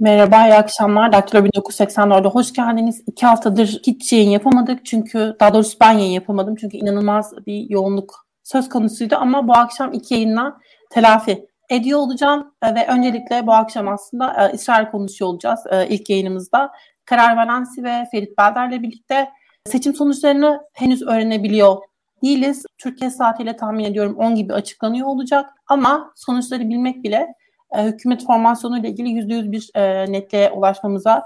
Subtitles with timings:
[0.00, 1.12] Merhaba, iyi akşamlar.
[1.12, 3.02] Daktilo 1984'de hoş geldiniz.
[3.06, 8.26] İki haftadır hiç yayın yapamadık çünkü, daha doğrusu ben yayın yapamadım çünkü inanılmaz bir yoğunluk
[8.44, 10.58] söz konusuydu ama bu akşam iki yayınla
[10.90, 16.10] telafi ediyor olacağım e, ve öncelikle bu akşam aslında e, İsrail konuşuyor olacağız e, ilk
[16.10, 16.72] yayınımızda.
[17.04, 19.28] Karar Valensi ve Ferit Belder'le birlikte
[19.66, 21.76] seçim sonuçlarını henüz öğrenebiliyor
[22.22, 22.64] değiliz.
[22.78, 27.34] Türkiye saatiyle tahmin ediyorum 10 gibi açıklanıyor olacak ama sonuçları bilmek bile
[27.76, 31.24] e, hükümet formasyonu ile ilgili %100 bir e, netliğe ulaşmamıza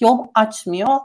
[0.00, 0.98] yol açmıyor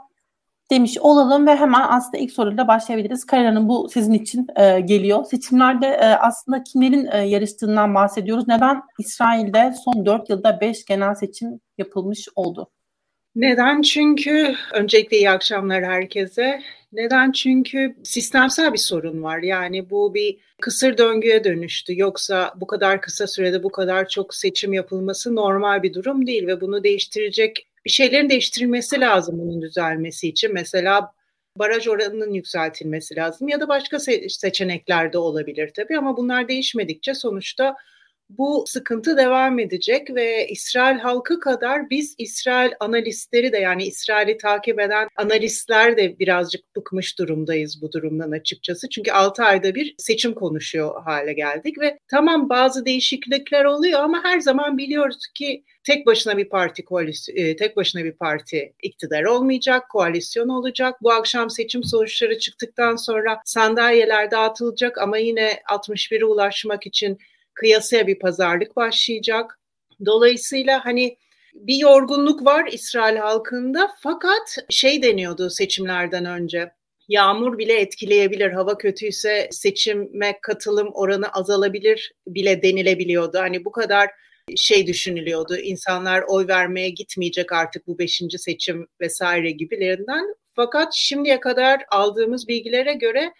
[0.70, 3.26] demiş olalım ve hemen aslında ilk soruyla başlayabiliriz.
[3.26, 5.24] Karar bu sizin için e, geliyor.
[5.24, 8.48] Seçimlerde e, aslında kimlerin e, yarıştığından bahsediyoruz.
[8.48, 12.70] Neden İsrail'de son 4 yılda 5 genel seçim yapılmış oldu?
[13.34, 13.82] Neden?
[13.82, 16.60] Çünkü öncelikle iyi akşamlar herkese.
[16.92, 17.32] Neden?
[17.32, 19.38] Çünkü sistemsel bir sorun var.
[19.42, 21.98] Yani bu bir kısır döngüye dönüştü.
[21.98, 26.60] Yoksa bu kadar kısa sürede bu kadar çok seçim yapılması normal bir durum değil ve
[26.60, 30.54] bunu değiştirecek bir şeylerin değiştirilmesi lazım bunun düzelmesi için.
[30.54, 31.12] Mesela
[31.56, 37.14] baraj oranının yükseltilmesi lazım ya da başka se- seçenekler de olabilir tabii ama bunlar değişmedikçe
[37.14, 37.76] sonuçta
[38.30, 44.80] bu sıkıntı devam edecek ve İsrail halkı kadar biz İsrail analistleri de yani İsrail'i takip
[44.80, 48.88] eden analistler de birazcık bıkmış durumdayız bu durumdan açıkçası.
[48.88, 54.40] Çünkü 6 ayda bir seçim konuşuyor hale geldik ve tamam bazı değişiklikler oluyor ama her
[54.40, 59.88] zaman biliyoruz ki tek başına bir parti koalisyon, e, tek başına bir parti iktidar olmayacak,
[59.88, 60.94] koalisyon olacak.
[61.02, 67.18] Bu akşam seçim sonuçları çıktıktan sonra sandalyeler dağıtılacak ama yine 61'e ulaşmak için
[67.60, 69.58] kıyasaya bir pazarlık başlayacak.
[70.06, 71.16] Dolayısıyla hani
[71.54, 76.70] bir yorgunluk var İsrail halkında fakat şey deniyordu seçimlerden önce.
[77.08, 78.50] Yağmur bile etkileyebilir.
[78.50, 83.38] Hava kötüyse seçime katılım oranı azalabilir bile denilebiliyordu.
[83.38, 84.10] Hani bu kadar
[84.56, 85.56] şey düşünülüyordu.
[85.56, 90.34] İnsanlar oy vermeye gitmeyecek artık bu beşinci seçim vesaire gibilerinden.
[90.54, 93.32] Fakat şimdiye kadar aldığımız bilgilere göre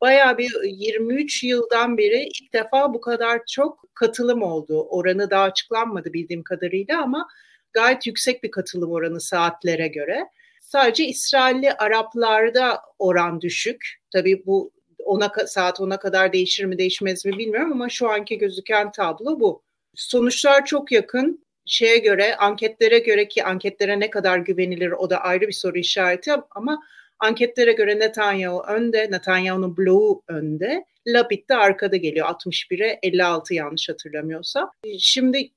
[0.00, 4.86] bayağı bir 23 yıldan beri ilk defa bu kadar çok katılım oldu.
[4.90, 7.28] Oranı daha açıklanmadı bildiğim kadarıyla ama
[7.72, 10.26] gayet yüksek bir katılım oranı saatlere göre.
[10.60, 14.00] Sadece İsrailli Araplarda oran düşük.
[14.12, 14.72] Tabii bu
[15.04, 19.62] ona saat ona kadar değişir mi değişmez mi bilmiyorum ama şu anki gözüken tablo bu.
[19.94, 21.44] Sonuçlar çok yakın.
[21.66, 26.32] Şeye göre, anketlere göre ki anketlere ne kadar güvenilir o da ayrı bir soru işareti
[26.50, 26.82] ama
[27.22, 30.84] Anketlere göre Netanyahu önde, Netanyahu'nun bloğu önde.
[31.06, 34.70] Lapid de arkada geliyor 61'e 56 yanlış hatırlamıyorsam.
[34.98, 35.50] Şimdi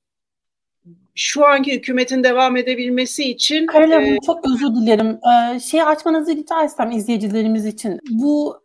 [1.14, 3.66] şu anki hükümetin devam edebilmesi için...
[3.66, 5.18] Karela e, çok özür dilerim.
[5.54, 8.00] Ee, şeyi açmanızı rica etsem izleyicilerimiz için.
[8.10, 8.62] Bu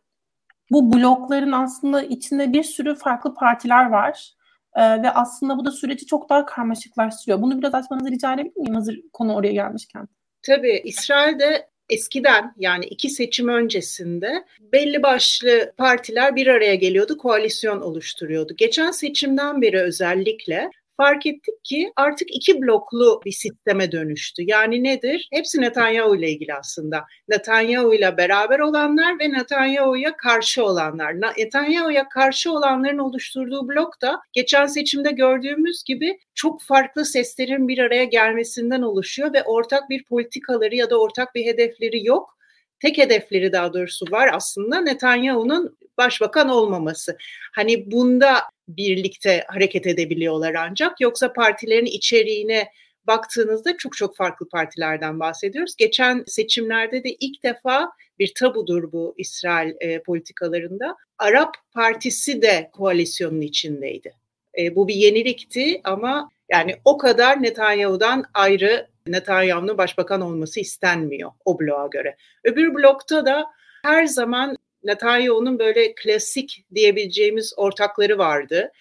[0.72, 4.34] bu blokların aslında içinde bir sürü farklı partiler var.
[4.75, 7.41] Ee, ve aslında bu da süreci çok daha karmaşıklaştırıyor.
[7.41, 10.07] Bunu biraz açmanızı rica edebilir miyim hazır konu oraya gelmişken?
[10.41, 18.53] Tabii İsrail'de eskiden yani iki seçim öncesinde belli başlı partiler bir araya geliyordu, koalisyon oluşturuyordu.
[18.57, 24.44] Geçen seçimden beri özellikle fark ettik ki artık iki bloklu bir sisteme dönüştü.
[24.46, 25.28] Yani nedir?
[25.31, 27.06] Hepsi Netanyahu ile ilgili aslında.
[27.28, 31.16] Netanyahu ile beraber olanlar ve Netanyahu'ya karşı olanlar.
[31.38, 38.03] Netanyahu'ya karşı olanların oluşturduğu blok da geçen seçimde gördüğümüz gibi çok farklı seslerin bir araya
[38.03, 42.38] gelmesinden oluşuyor ve ortak bir politikaları ya da ortak bir hedefleri yok
[42.81, 47.18] tek hedefleri daha doğrusu var aslında Netanyahu'nun başbakan olmaması.
[47.56, 48.35] Hani bunda
[48.77, 52.67] birlikte hareket edebiliyorlar ancak yoksa partilerin içeriğine
[53.07, 55.75] baktığınızda çok çok farklı partilerden bahsediyoruz.
[55.75, 60.95] Geçen seçimlerde de ilk defa bir tabudur bu İsrail e, politikalarında.
[61.17, 64.13] Arap Partisi de koalisyonun içindeydi.
[64.59, 71.59] E, bu bir yenilikti ama yani o kadar Netanyahu'dan ayrı Netanyahu'nun başbakan olması istenmiyor o
[71.59, 72.15] bloğa göre.
[72.43, 73.45] Öbür blokta da
[73.83, 78.72] her zaman Netanyahu'nun böyle klasik diyebileceğimiz ortakları vardı.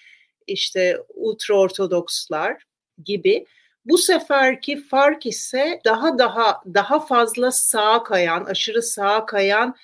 [0.47, 2.63] İşte ultra ortodokslar
[3.05, 3.47] gibi.
[3.85, 9.77] Bu seferki fark ise daha daha daha fazla sağa kayan, aşırı sağa kayan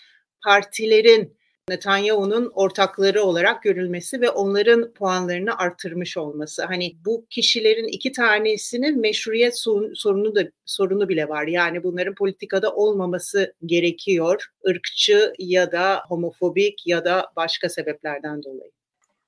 [0.44, 1.36] partilerin
[1.68, 6.64] Netanyahu'nun ortakları olarak görülmesi ve onların puanlarını artırmış olması.
[6.64, 9.58] Hani bu kişilerin iki tanesinin meşruiyet
[9.94, 11.46] sorunu da sorunu bile var.
[11.46, 14.46] Yani bunların politikada olmaması gerekiyor.
[14.68, 18.70] ırkçı ya da homofobik ya da başka sebeplerden dolayı.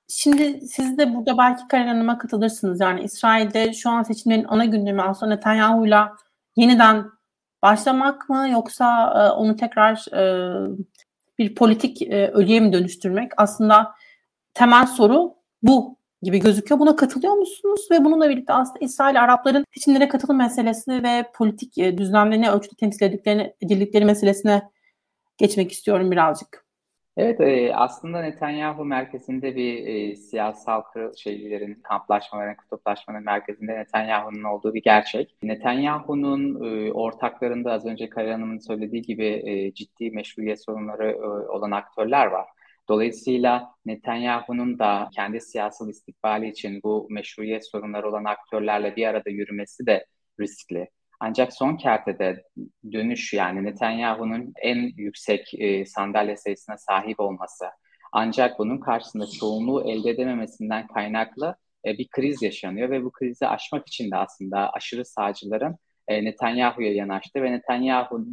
[0.09, 2.81] Şimdi siz de burada belki Karen Hanım'a katılırsınız.
[2.81, 6.17] Yani İsrail'de şu an seçimlerin ana gündemi aslında Netanyahu'yla
[6.57, 7.05] yeniden
[7.63, 10.23] başlamak mı yoksa e, onu tekrar e,
[11.39, 13.33] bir politik e, ölüye mi dönüştürmek?
[13.37, 13.95] Aslında
[14.55, 16.81] temel soru bu gibi gözüküyor.
[16.81, 17.89] Buna katılıyor musunuz?
[17.91, 22.75] Ve bununla birlikte aslında İsrail Arapların seçimlere katılım meselesini ve politik e, düzlemde ne ölçüde
[22.75, 23.03] temsil
[23.61, 24.63] edildikleri meselesine
[25.39, 26.68] geçmek istiyorum birazcık.
[27.19, 30.83] Evet e, aslında Netanyahu merkezinde bir e, siyasal
[31.17, 35.37] şeylerin, kamplaşmaların, kutuplaşmanın merkezinde Netanyahu'nun olduğu bir gerçek.
[35.43, 41.19] Netanyahu'nun e, ortaklarında az önce Kaya Hanım'ın söylediği gibi e, ciddi meşruiyet sorunları
[41.49, 42.47] olan aktörler var.
[42.89, 49.87] Dolayısıyla Netanyahu'nun da kendi siyasal istikbali için bu meşruiyet sorunları olan aktörlerle bir arada yürümesi
[49.87, 50.07] de
[50.41, 50.89] riskli.
[51.21, 52.45] Ancak son kertede
[52.93, 57.65] dönüş yani Netanyahu'nun en yüksek e, sandalye sayısına sahip olması
[58.13, 61.57] ancak bunun karşısında çoğunluğu elde edememesinden kaynaklı
[61.87, 65.77] e, bir kriz yaşanıyor ve bu krizi aşmak için de aslında aşırı sağcıların
[66.09, 68.27] e, Netanyahu'ya yanaştı ve Netanyahu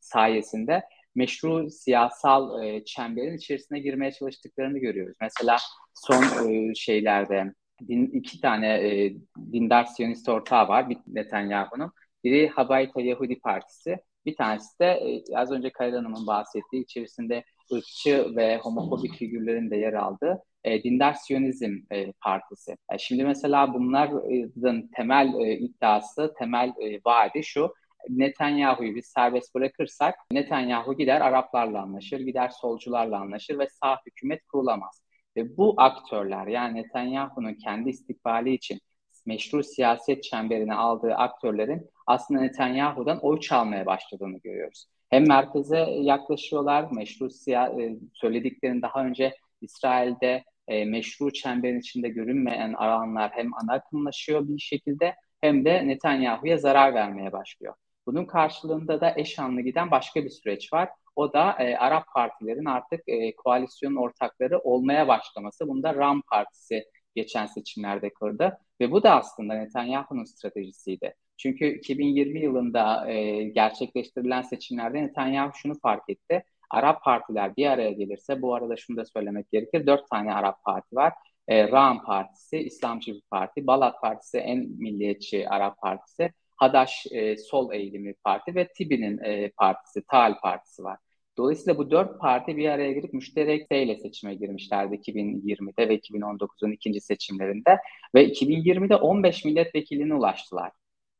[0.00, 0.82] sayesinde
[1.14, 5.16] meşru siyasal e, çemberin içerisine girmeye çalıştıklarını görüyoruz.
[5.20, 5.56] Mesela
[5.94, 7.54] son e, şeylerde
[7.88, 9.14] din, iki tane e,
[9.52, 11.92] dindar siyonist ortağı var Netanyahu'nun.
[12.24, 13.96] Biri Habayta Yahudi Partisi,
[14.26, 19.76] bir tanesi de e, az önce Kayra Hanım'ın bahsettiği içerisinde ırkçı ve homofobik figürlerin de
[19.76, 22.76] yer aldığı e, Dindar Siyonizm e, Partisi.
[22.92, 27.74] E, şimdi mesela bunların temel e, iddiası, temel e, vaadi şu.
[28.08, 35.02] Netanyahu'yu biz serbest bırakırsak Netanyahu gider Araplarla anlaşır, gider solcularla anlaşır ve sağ hükümet kurulamaz.
[35.36, 38.80] Ve bu aktörler yani Netanyahu'nun kendi istikbali için
[39.26, 44.86] meşru siyaset çemberine aldığı aktörlerin aslında Netanyahu'dan oy çalmaya başladığını görüyoruz.
[45.10, 52.72] Hem merkeze yaklaşıyorlar, meşru siya- e, söylediklerini daha önce İsrail'de e, meşru çemberin içinde görünmeyen
[52.72, 57.74] alanlar hem ana akımlaşıyor bir şekilde hem de Netanyahu'ya zarar vermeye başlıyor.
[58.06, 60.88] Bunun karşılığında da eş anlı giden başka bir süreç var.
[61.16, 65.68] O da e, Arap partilerin artık e, koalisyon ortakları olmaya başlaması.
[65.68, 68.58] Bunda Ram Partisi geçen seçimlerde kırdı.
[68.80, 71.14] Ve bu da aslında Netanyahu'nun stratejisiydi.
[71.36, 76.44] Çünkü 2020 yılında e, gerçekleştirilen seçimlerde Netanyahu şunu fark etti.
[76.70, 80.96] Arap partiler bir araya gelirse, bu arada şunu da söylemek gerekir, dört tane Arap parti
[80.96, 81.12] var.
[81.48, 87.72] E, Ram Partisi, İslamcı bir parti, Balat Partisi en milliyetçi Arap Partisi, Hadaş e, Sol
[87.72, 90.98] Eğilimi Parti ve Tibi'nin e, partisi, Tal Partisi var.
[91.36, 97.00] Dolayısıyla bu dört parti bir araya girip müşterek ile seçime girmişlerdi 2020'de ve 2019'un ikinci
[97.00, 97.78] seçimlerinde
[98.14, 100.72] ve 2020'de 15 milletvekiline ulaştılar.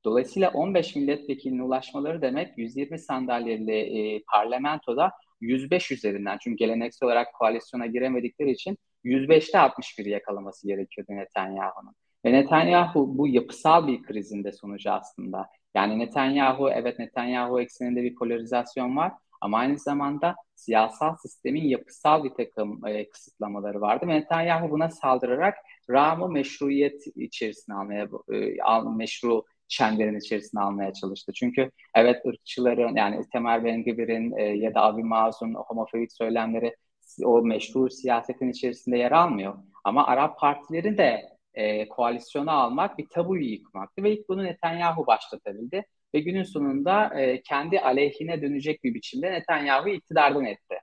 [0.05, 7.87] Dolayısıyla 15 milletvekiline ulaşmaları demek 120 sandalyeli e, parlamentoda 105 üzerinden çünkü geleneksel olarak koalisyona
[7.87, 11.95] giremedikleri için 105'te 61 yakalaması gerekiyordu Netanyahu'nun.
[12.25, 15.47] Ve Netanyahu bu yapısal bir krizin de sonucu aslında.
[15.75, 19.13] Yani Netanyahu evet Netanyahu ekseninde bir polarizasyon var
[19.43, 24.07] ama aynı zamanda siyasal sistemin yapısal bir takım e, kısıtlamaları vardı.
[24.09, 25.55] Netanyahu buna saldırarak
[25.91, 31.33] Ram'ı meşruiyet içerisine almaya, e, al, meşru çemberin içerisine almaya çalıştı.
[31.33, 36.77] Çünkü evet ırkçıların yani Temel Ben e, ya da Abi Mazun homofobik söylemleri
[37.25, 39.55] o meşru siyasetin içerisinde yer almıyor.
[39.85, 41.23] Ama Arap partileri de
[41.55, 47.43] e, koalisyona almak bir tabuyu yıkmaktı ve ilk bunu Netanyahu başlatabildi ve günün sonunda e,
[47.43, 50.75] kendi aleyhine dönecek bir biçimde Netanyahu iktidardan etti.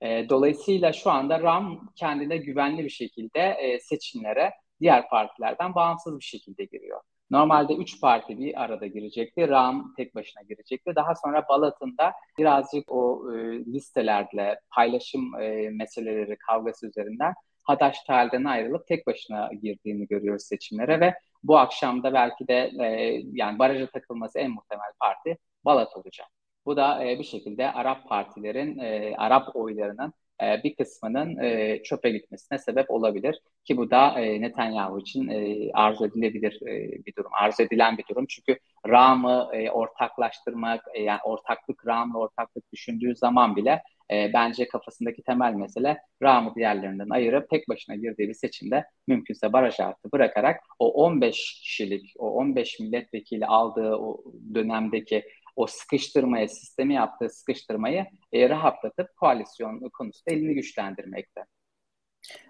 [0.00, 6.24] E, dolayısıyla şu anda Ram kendine güvenli bir şekilde e, seçimlere diğer partilerden bağımsız bir
[6.24, 7.00] şekilde giriyor.
[7.30, 9.48] Normalde üç parti bir arada girecekti.
[9.48, 10.92] Ram tek başına girecekti.
[10.96, 18.44] Daha sonra Balat'ın da birazcık o e, listelerle paylaşım e, meseleleri kavgası üzerinden Hadaş Tal'den
[18.44, 21.14] ayrılıp tek başına girdiğini görüyoruz seçimlere ve
[21.44, 22.86] bu akşam da belki de e,
[23.32, 26.28] yani baraja takılması en muhtemel parti Balat olacak.
[26.66, 32.10] Bu da e, bir şekilde Arap partilerin, e, Arap oylarının e, bir kısmının e, çöpe
[32.10, 33.40] gitmesine sebep olabilir.
[33.64, 38.04] Ki bu da e, Netanyahu için e, arzu edilebilir e, bir durum, arzu edilen bir
[38.10, 38.26] durum.
[38.28, 38.58] Çünkü
[38.88, 45.52] Ram'ı e, ortaklaştırmak, e, yani ortaklık, Ram'la ortaklık düşündüğü zaman bile e, bence kafasındaki temel
[45.52, 51.60] mesele Ram'ı diğerlerinden ayırıp tek başına girdiği bir seçimde mümkünse baraj artı bırakarak o 15
[51.60, 55.24] kişilik, o 15 milletvekili aldığı o dönemdeki
[55.56, 61.44] o sıkıştırmaya, sistemi yaptığı sıkıştırmayı e, rahatlatıp koalisyon konusunda elini güçlendirmekte.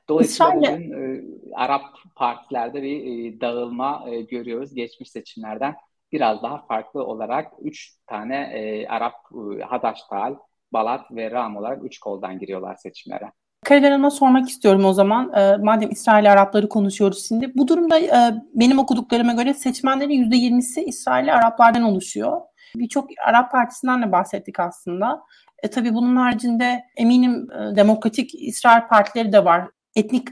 [0.09, 0.90] Dolayısıyla İsrail...
[0.90, 1.23] bugün e,
[1.54, 1.85] Arap
[2.16, 5.75] partilerde bir e, dağılma e, görüyoruz geçmiş seçimlerden.
[6.12, 9.14] Biraz daha farklı olarak üç tane e, Arap
[9.59, 10.37] e, Hadaştal,
[10.73, 13.33] Balat ve Ram olarak üç koldan giriyorlar seçimlere.
[13.64, 15.33] Karadar Hanım'a sormak istiyorum o zaman.
[15.33, 17.52] E, madem İsrail Arapları konuşuyoruz şimdi.
[17.55, 22.41] Bu durumda e, benim okuduklarıma göre seçmenlerin %20'si İsrail Araplardan oluşuyor.
[22.76, 25.23] Birçok Arap Partisi'nden de bahsettik aslında.
[25.62, 29.69] E, tabii bunun haricinde eminim e, demokratik İsrail partileri de var.
[29.97, 30.29] Etnik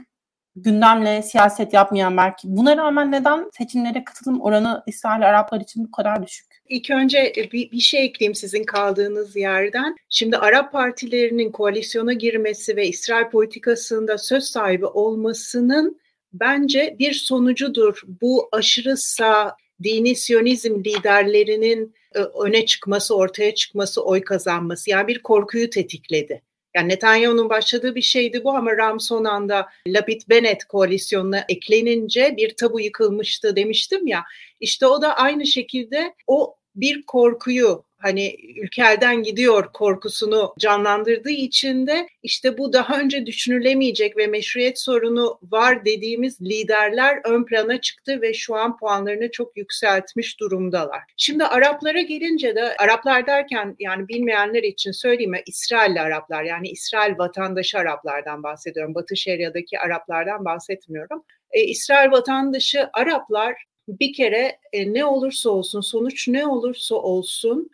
[0.55, 2.47] gündemle siyaset yapmayan belki.
[2.47, 6.50] Buna rağmen neden seçimlere katılım oranı İsrail Araplar için bu kadar düşük?
[6.69, 9.95] İlk önce bir, bir şey ekleyeyim sizin kaldığınız yerden.
[10.09, 16.01] Şimdi Arap partilerinin koalisyona girmesi ve İsrail politikasında söz sahibi olmasının
[16.33, 18.01] bence bir sonucudur.
[18.21, 25.21] Bu aşırı sağ dini siyonizm liderlerinin e, öne çıkması, ortaya çıkması, oy kazanması yani bir
[25.21, 26.41] korkuyu tetikledi.
[26.75, 32.55] Yani Netanyahu'nun başladığı bir şeydi bu ama Ram son anda Lapid Bennett koalisyonuna eklenince bir
[32.55, 34.23] tabu yıkılmıştı demiştim ya.
[34.59, 42.07] İşte o da aynı şekilde o bir korkuyu hani ülkelden gidiyor korkusunu canlandırdığı için de
[42.23, 48.33] işte bu daha önce düşünülemeyecek ve meşruiyet sorunu var dediğimiz liderler ön plana çıktı ve
[48.33, 51.01] şu an puanlarını çok yükseltmiş durumdalar.
[51.17, 57.77] Şimdi Araplara gelince de Araplar derken yani bilmeyenler için söyleyeyim İsrailli Araplar yani İsrail vatandaşı
[57.77, 58.95] Araplardan bahsediyorum.
[58.95, 61.23] Batı Şeria'daki Araplardan bahsetmiyorum.
[61.51, 67.69] E, İsrail vatandaşı Araplar bir kere e, ne olursa olsun sonuç ne olursa olsun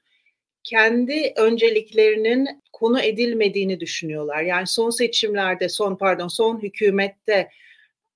[0.63, 4.41] kendi önceliklerinin konu edilmediğini düşünüyorlar.
[4.41, 7.49] Yani son seçimlerde, son pardon, son hükümette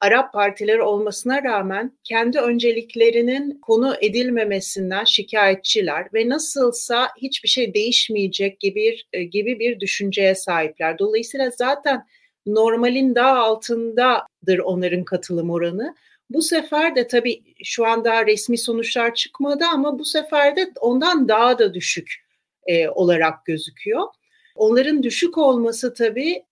[0.02, 8.80] Arap partileri olmasına rağmen kendi önceliklerinin konu edilmemesinden şikayetçiler ve nasılsa hiçbir şey değişmeyecek gibi
[8.80, 11.00] bir e, gibi bir düşünceye sahipler.
[11.00, 12.06] Dolayısıyla zaten
[12.46, 15.96] normalin daha altındadır onların katılım oranı.
[16.34, 21.28] Bu sefer de tabii şu an daha resmi sonuçlar çıkmadı ama bu sefer de ondan
[21.28, 22.14] daha da düşük
[22.68, 24.04] e, olarak gözüküyor.
[24.56, 26.46] Onların düşük olması tabii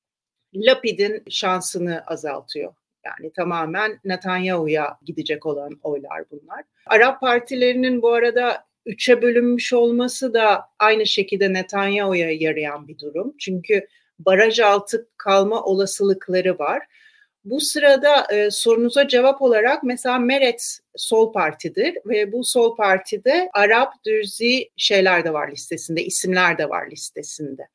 [0.56, 2.74] Lapid'in şansını azaltıyor.
[3.06, 6.64] Yani tamamen Netanyahu'ya gidecek olan oylar bunlar.
[6.86, 13.36] Arap partilerinin bu arada üçe bölünmüş olması da aynı şekilde Netanyahu'ya yarayan bir durum.
[13.40, 13.88] Çünkü
[14.20, 16.84] baraj altı kalma olasılıkları var.
[17.46, 23.94] Bu sırada e, sorunuza cevap olarak mesela Meret sol partidir ve bu sol partide Arap,
[24.06, 27.68] Dürzi şeyler de var listesinde, isimler de var listesinde.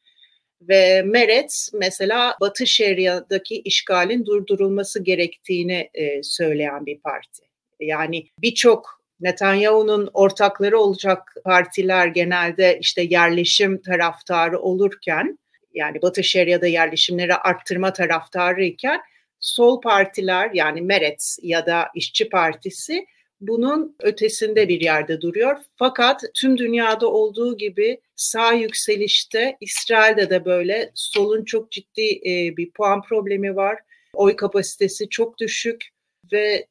[0.62, 7.42] Ve Meret mesela Batı Şeria'daki işgalin durdurulması gerektiğini e, söyleyen bir parti.
[7.80, 15.38] Yani birçok Netanyahu'nun ortakları olacak partiler genelde işte yerleşim taraftarı olurken
[15.74, 19.00] yani Batı Şeria'da yerleşimleri arttırma taraftarı iken
[19.44, 23.06] sol partiler yani Meretz ya da İşçi Partisi
[23.40, 25.56] bunun ötesinde bir yerde duruyor.
[25.76, 32.70] Fakat tüm dünyada olduğu gibi sağ yükselişte İsrail'de de böyle solun çok ciddi e, bir
[32.70, 33.78] puan problemi var.
[34.14, 35.88] Oy kapasitesi çok düşük
[36.32, 36.66] ve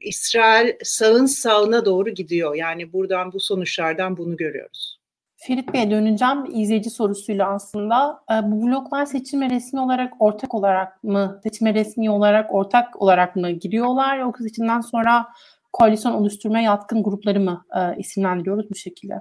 [0.00, 2.54] İsrail sağın sağına doğru gidiyor.
[2.54, 5.03] Yani buradan bu sonuçlardan bunu görüyoruz.
[5.46, 8.20] Ferit Bey'e döneceğim izleyici sorusuyla aslında.
[8.30, 13.50] E, bu bloklar seçime resmi olarak ortak olarak mı, seçime resmi olarak ortak olarak mı
[13.50, 15.26] giriyorlar yoksa seçimden sonra
[15.72, 19.14] koalisyon oluşturmaya yatkın grupları mı e, isimlendiriyoruz bu şekilde?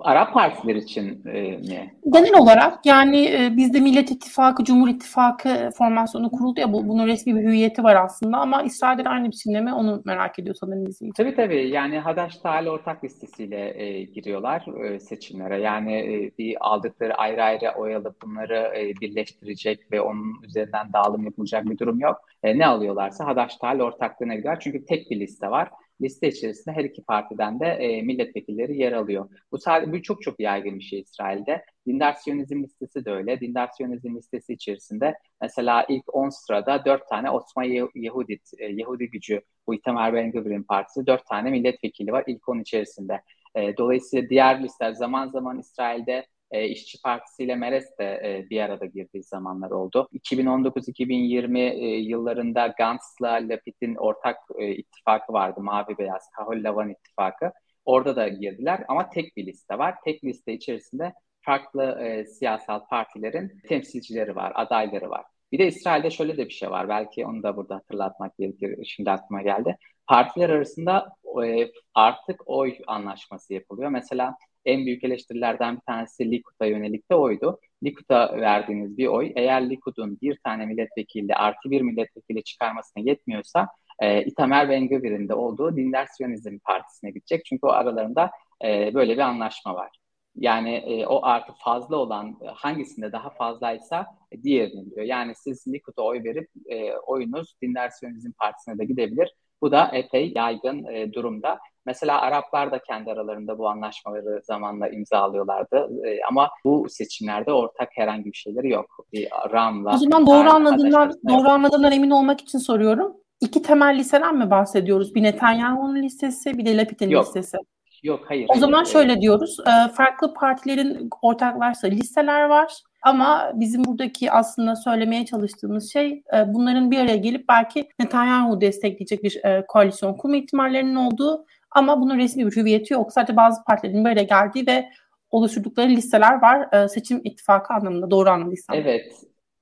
[0.00, 1.94] Arap partiler için e, mi?
[2.12, 7.36] Genel olarak yani e, bizde Millet İttifakı, Cumhur İttifakı formasyonu kuruldu ya bu, bunun resmi
[7.36, 11.16] bir hüviyeti var aslında ama İsrail'de aynı biçimde mi onu merak ediyor sanırım izleyici.
[11.16, 15.60] Tabii tabii yani Hadaş Tahal ortak listesiyle e, giriyorlar e, seçimlere.
[15.60, 21.24] Yani e, bir aldıkları ayrı ayrı oy alıp bunları e, birleştirecek ve onun üzerinden dağılım
[21.24, 22.20] yapılacak bir durum yok.
[22.42, 25.68] E, ne alıyorlarsa Hadaş Tahal ortaklığına gidiyor çünkü tek bir liste var
[26.02, 29.30] liste içerisinde her iki partiden de e, milletvekilleri yer alıyor.
[29.52, 31.64] Bu bu çok çok yaygın bir şey İsrail'de.
[31.86, 33.40] Dindar Siyonizm listesi de öyle.
[33.40, 39.40] Dindar Siyonizm listesi içerisinde mesela ilk 10 sırada 4 tane Osman Yahudi, e, Yahudi gücü
[39.66, 43.22] bu Itamar Ben Gvir'in partisi 4 tane milletvekili var ilk 10 içerisinde.
[43.54, 48.60] E, dolayısıyla diğer listeler zaman zaman İsrail'de e, İşçi Partisi ile Meres de e, bir
[48.60, 50.08] arada girdiği zamanlar oldu.
[50.12, 55.60] 2019-2020 e, yıllarında Gantz'la Lapid'in ortak e, ittifakı vardı.
[55.60, 57.52] Mavi Beyaz, Kahol Lavan ittifakı.
[57.84, 59.94] Orada da girdiler ama tek bir liste var.
[60.04, 65.24] Tek liste içerisinde farklı e, siyasal partilerin temsilcileri var, adayları var.
[65.52, 66.88] Bir de İsrail'de şöyle de bir şey var.
[66.88, 68.84] Belki onu da burada hatırlatmak gerekir.
[68.86, 69.76] Şimdi aklıma geldi.
[70.06, 71.08] Partiler arasında
[71.46, 73.90] e, artık oy anlaşması yapılıyor.
[73.90, 74.34] Mesela
[74.66, 77.58] en büyük eleştirilerden bir tanesi Likud'a yönelik de oydu.
[77.84, 83.68] Likud'a verdiğiniz bir oy eğer Likud'un bir tane milletvekili artı bir milletvekili çıkarmasına yetmiyorsa
[84.00, 87.44] e, Itamar Ben Gvir'in de olduğu Dindar Siyonizm Partisi'ne gidecek.
[87.44, 88.30] Çünkü o aralarında
[88.64, 89.90] e, böyle bir anlaşma var.
[90.36, 95.06] Yani e, o artı fazla olan hangisinde daha fazlaysa e, diğerini diyor.
[95.06, 99.34] Yani siz Likud'a oy verip e, oyunuz Dindar Siyonizm Partisi'ne de gidebilir.
[99.62, 101.58] Bu da epey yaygın e, durumda.
[101.86, 105.88] Mesela Araplar da kendi aralarında bu anlaşmaları zamanla imzalıyorlardı.
[106.06, 109.06] E, ama bu seçimlerde ortak herhangi bir şeyleri yok.
[109.12, 113.16] Bir Ram'la O zaman doğru anladığımdan doğru anladığımdan emin olmak için soruyorum.
[113.40, 115.14] İki temel listeden mi bahsediyoruz?
[115.14, 117.56] Bir Netanyahu'nun listesi, bir de Lapid'in listesi.
[118.02, 118.44] Yok hayır.
[118.44, 118.86] O hayır, zaman hayır.
[118.86, 119.56] şöyle diyoruz.
[119.60, 122.72] E, farklı partilerin ortaklarsa listeler var.
[123.02, 129.22] Ama bizim buradaki aslında söylemeye çalıştığımız şey e, bunların bir araya gelip belki Netanyahu destekleyecek
[129.22, 133.12] bir e, koalisyon kurma ihtimallerinin olduğu ama bunun resmi bir hüviyeti yok.
[133.12, 134.88] Sadece bazı partilerin araya geldiği ve
[135.30, 136.68] oluşturdukları listeler var.
[136.72, 138.76] E, seçim ittifakı anlamında doğru anladıysam.
[138.76, 139.12] Evet.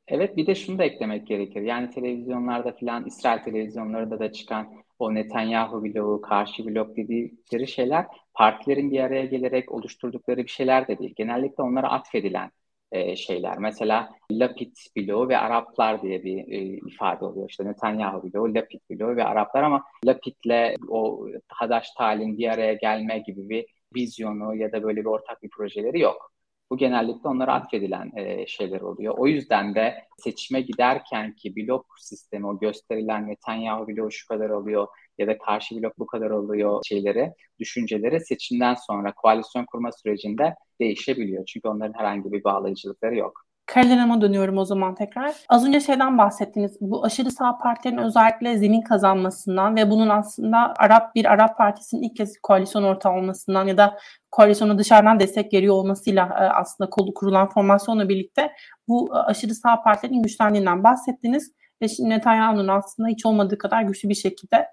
[0.09, 1.63] Evet bir de şunu da eklemek gerekir.
[1.63, 4.69] Yani televizyonlarda filan İsrail televizyonlarında da çıkan
[4.99, 10.99] o Netanyahu bloğu, karşı blok dedikleri şeyler partilerin bir araya gelerek oluşturdukları bir şeyler de
[10.99, 11.15] değil.
[11.17, 12.51] Genellikle onlara atfedilen
[12.95, 13.59] e, şeyler.
[13.59, 17.51] Mesela Lapid bloğu ve Araplar diye bir e, ifade oluyor.
[17.51, 23.19] İşte Netanyahu bloğu, Lapid bloğu ve Araplar ama Lapid'le o Hadaş Tal'in bir araya gelme
[23.19, 26.34] gibi bir vizyonu ya da böyle bir ortak bir projeleri yok.
[26.71, 29.15] Bu genellikle onlara atfedilen e, şeyler oluyor.
[29.19, 34.87] O yüzden de seçime giderken ki blok sistemi, o gösterilen Netanyahu bloğu şu kadar alıyor
[35.19, 41.45] ya da karşı blok bu kadar alıyor şeyleri, düşünceleri seçimden sonra koalisyon kurma sürecinde değişebiliyor.
[41.47, 43.45] Çünkü onların herhangi bir bağlayıcılıkları yok.
[43.67, 45.35] Karolina'ma dönüyorum o zaman tekrar.
[45.49, 46.77] Az önce şeyden bahsettiniz.
[46.81, 52.17] Bu aşırı sağ partilerin özellikle zemin kazanmasından ve bunun aslında Arap bir Arap partisinin ilk
[52.17, 53.99] kez koalisyon ortağı olmasından ya da
[54.31, 58.53] koalisyona dışarıdan destek geliyor olmasıyla aslında kolu kurulan formasyonla birlikte
[58.89, 61.53] bu aşırı sağ partilerin güçlendiğinden bahsettiniz.
[61.83, 64.69] Ve şimdi Netanyahu'nun aslında hiç olmadığı kadar güçlü bir şekilde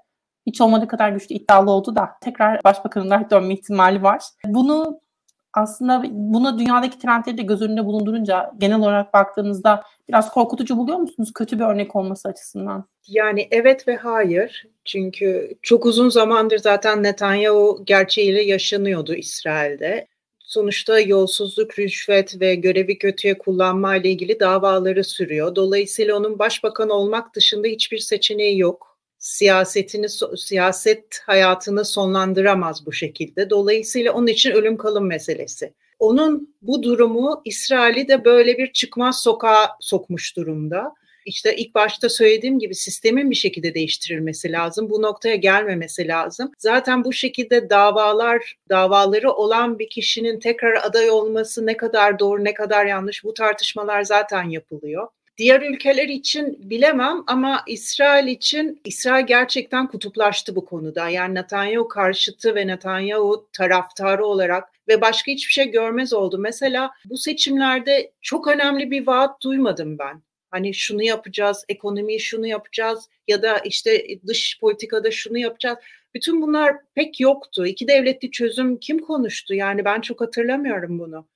[0.46, 4.24] hiç olmadığı kadar güçlü iddialı oldu da tekrar başbakanına dönme ihtimali var.
[4.46, 5.00] Bunu
[5.54, 11.32] aslında buna dünyadaki trendleri de göz önünde bulundurunca genel olarak baktığınızda biraz korkutucu buluyor musunuz
[11.34, 12.86] kötü bir örnek olması açısından?
[13.08, 14.68] Yani evet ve hayır.
[14.86, 20.08] Çünkü çok uzun zamandır zaten Netanyahu gerçeğiyle yaşanıyordu İsrail'de.
[20.40, 25.56] Sonuçta yolsuzluk, rüşvet ve görevi kötüye kullanma ile ilgili davaları sürüyor.
[25.56, 28.91] Dolayısıyla onun başbakan olmak dışında hiçbir seçeneği yok
[29.22, 33.50] siyasetini siyaset hayatını sonlandıramaz bu şekilde.
[33.50, 35.74] Dolayısıyla onun için ölüm kalım meselesi.
[36.00, 40.94] Onun bu durumu İsrail'i de böyle bir çıkmaz sokağa sokmuş durumda.
[41.26, 44.90] İşte ilk başta söylediğim gibi sistemin bir şekilde değiştirilmesi lazım.
[44.90, 46.52] Bu noktaya gelmemesi lazım.
[46.58, 52.54] Zaten bu şekilde davalar, davaları olan bir kişinin tekrar aday olması ne kadar doğru, ne
[52.54, 55.08] kadar yanlış bu tartışmalar zaten yapılıyor.
[55.38, 61.10] Diğer ülkeler için bilemem ama İsrail için İsrail gerçekten kutuplaştı bu konuda.
[61.10, 66.38] Yani Netanyahu karşıtı ve Netanyahu taraftarı olarak ve başka hiçbir şey görmez oldu.
[66.38, 70.22] Mesela bu seçimlerde çok önemli bir vaat duymadım ben.
[70.52, 75.78] Hani şunu yapacağız, ekonomiyi şunu yapacağız ya da işte dış politikada şunu yapacağız.
[76.14, 77.66] Bütün bunlar pek yoktu.
[77.68, 79.54] İki devletli çözüm kim konuştu?
[79.54, 81.28] Yani ben çok hatırlamıyorum bunu.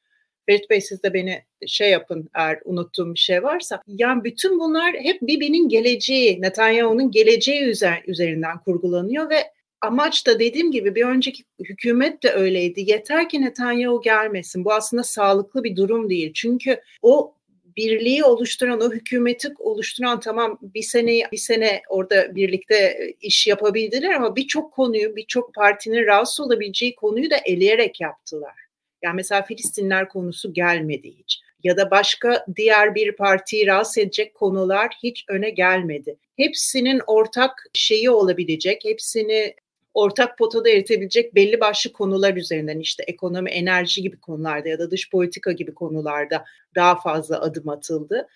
[0.45, 3.81] Ferit Bey siz de beni şey yapın eğer unuttuğum bir şey varsa.
[3.88, 9.43] Yani bütün bunlar hep Bibi'nin geleceği, Netanyahu'nun geleceği üzer, üzerinden kurgulanıyor ve
[9.81, 12.91] amaç da dediğim gibi bir önceki hükümet de öyleydi.
[12.91, 14.65] Yeter ki Netanyahu gelmesin.
[14.65, 16.34] Bu aslında sağlıklı bir durum değil.
[16.34, 17.34] Çünkü o
[17.77, 24.36] birliği oluşturan, o hükümeti oluşturan tamam bir sene bir sene orada birlikte iş yapabildiler ama
[24.36, 28.64] birçok konuyu, birçok partinin rahatsız olabileceği konuyu da eleyerek yaptılar.
[29.03, 31.41] Yani mesela Filistinler konusu gelmedi hiç.
[31.63, 36.17] Ya da başka diğer bir partiyi rahatsız edecek konular hiç öne gelmedi.
[36.38, 39.55] Hepsinin ortak şeyi olabilecek, hepsini
[39.93, 45.10] ortak potada eritebilecek belli başlı konular üzerinden işte ekonomi, enerji gibi konularda ya da dış
[45.10, 48.27] politika gibi konularda daha fazla adım atıldı.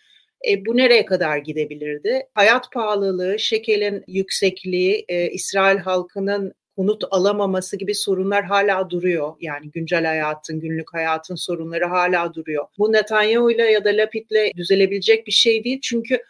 [0.50, 2.24] E, bu nereye kadar gidebilirdi?
[2.34, 9.34] Hayat pahalılığı, şekerin yüksekliği, e, İsrail halkının konut alamaması gibi sorunlar hala duruyor.
[9.42, 12.66] Yani güncel hayatın, günlük hayatın sorunları hala duruyor.
[12.78, 15.80] Bu Netanyahu ile ya da Lapid'le düzelebilecek bir şey değil.
[15.82, 16.24] Çünkü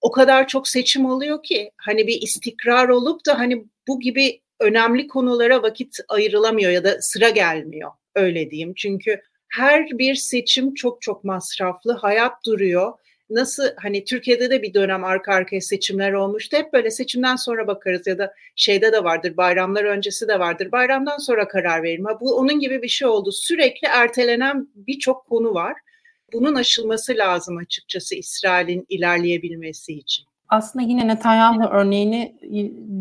[0.00, 5.08] o kadar çok seçim oluyor ki hani bir istikrar olup da hani bu gibi önemli
[5.08, 8.72] konulara vakit ayrılamıyor ya da sıra gelmiyor öyle diyeyim.
[8.76, 12.92] Çünkü her bir seçim çok çok masraflı, hayat duruyor
[13.30, 16.56] nasıl hani Türkiye'de de bir dönem arka arkaya seçimler olmuştu.
[16.56, 20.72] Hep böyle seçimden sonra bakarız ya da şeyde de vardır bayramlar öncesi de vardır.
[20.72, 22.04] Bayramdan sonra karar verim.
[22.04, 23.32] Ha, bu onun gibi bir şey oldu.
[23.32, 25.74] Sürekli ertelenen birçok konu var.
[26.32, 30.24] Bunun aşılması lazım açıkçası İsrail'in ilerleyebilmesi için.
[30.48, 32.36] Aslında yine Netanyahu örneğini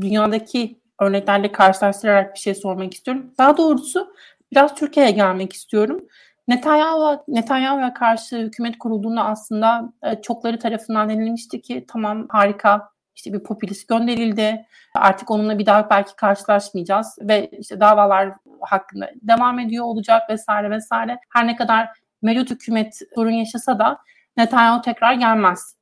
[0.02, 3.34] dünyadaki örneklerle karşılaştırarak bir şey sormak istiyorum.
[3.38, 4.14] Daha doğrusu
[4.52, 6.08] biraz Türkiye'ye gelmek istiyorum.
[6.48, 13.44] Netanyahu, Netanyahu'ya karşı hükümet kurulduğunda aslında e, çokları tarafından denilmişti ki tamam harika işte bir
[13.44, 14.66] popülist gönderildi.
[14.96, 21.20] Artık onunla bir daha belki karşılaşmayacağız ve işte davalar hakkında devam ediyor olacak vesaire vesaire.
[21.34, 21.90] Her ne kadar
[22.22, 23.98] mevcut hükümet sorun yaşasa da
[24.38, 25.76] Netanyahu tekrar gelmez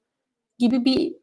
[0.59, 1.13] gibi bir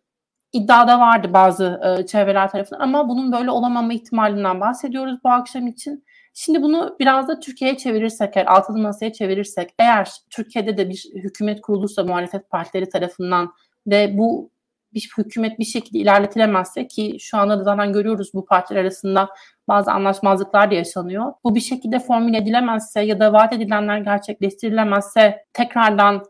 [0.52, 6.04] iddiada vardı bazı e, çevreler tarafından ama bunun böyle olamama ihtimalinden bahsediyoruz bu akşam için.
[6.34, 11.60] Şimdi bunu biraz da Türkiye'ye çevirirsek, eğer altılı masaya çevirirsek, eğer Türkiye'de de bir hükümet
[11.60, 13.52] kurulursa muhalefet partileri tarafından
[13.86, 14.50] ve bu
[14.94, 19.28] bir hükümet bir şekilde ilerletilemezse ki şu anda da zaten görüyoruz bu partiler arasında
[19.68, 21.32] bazı anlaşmazlıklar da yaşanıyor.
[21.44, 26.24] Bu bir şekilde formüle edilemezse ya da vaat edilenler gerçekleştirilemezse tekrardan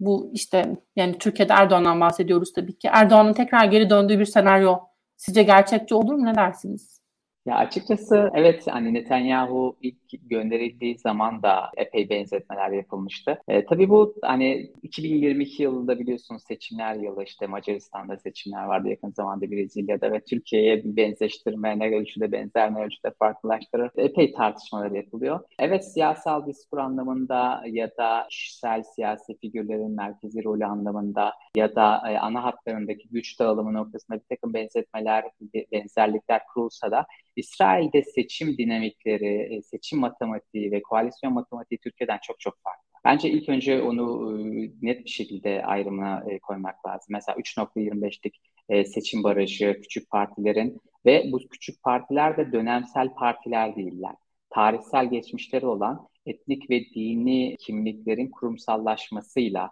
[0.00, 2.88] bu işte yani Türkiye'de Erdoğan'dan bahsediyoruz tabii ki.
[2.92, 4.78] Erdoğan'ın tekrar geri döndüğü bir senaryo
[5.16, 6.26] sizce gerçekçi olur mu?
[6.26, 7.03] Ne dersiniz?
[7.46, 9.96] Ya açıkçası evet hani Netanyahu ilk
[10.30, 13.38] gönderildiği zaman da epey benzetmeler yapılmıştı.
[13.48, 19.50] E, tabii bu hani 2022 yılında biliyorsunuz seçimler yılı işte Macaristan'da seçimler vardı yakın zamanda
[19.50, 25.40] Brezilya'da ve Türkiye'ye bir benzeştirme ne ölçüde benzer ne ölçüde farklılaştırır epey tartışmalar yapılıyor.
[25.58, 32.18] Evet siyasal diskur anlamında ya da kişisel siyasi figürlerin merkezi rolü anlamında ya da e,
[32.18, 35.24] ana hatlarındaki güç dağılımı noktasında bir takım benzetmeler,
[35.72, 42.54] benzerlikler kurulsa da İsrail'de seçim dinamikleri, e, seçim matematiği ve koalisyon matematiği Türkiye'den çok çok
[42.64, 42.84] farklı.
[43.04, 47.06] Bence ilk önce onu e, net bir şekilde ayrımına e, koymak lazım.
[47.08, 48.40] Mesela 3.25'lik
[48.86, 54.14] seçim barajı küçük partilerin ve bu küçük partiler de dönemsel partiler değiller.
[54.50, 59.70] Tarihsel geçmişleri olan etnik ve dini kimliklerin kurumsallaşmasıyla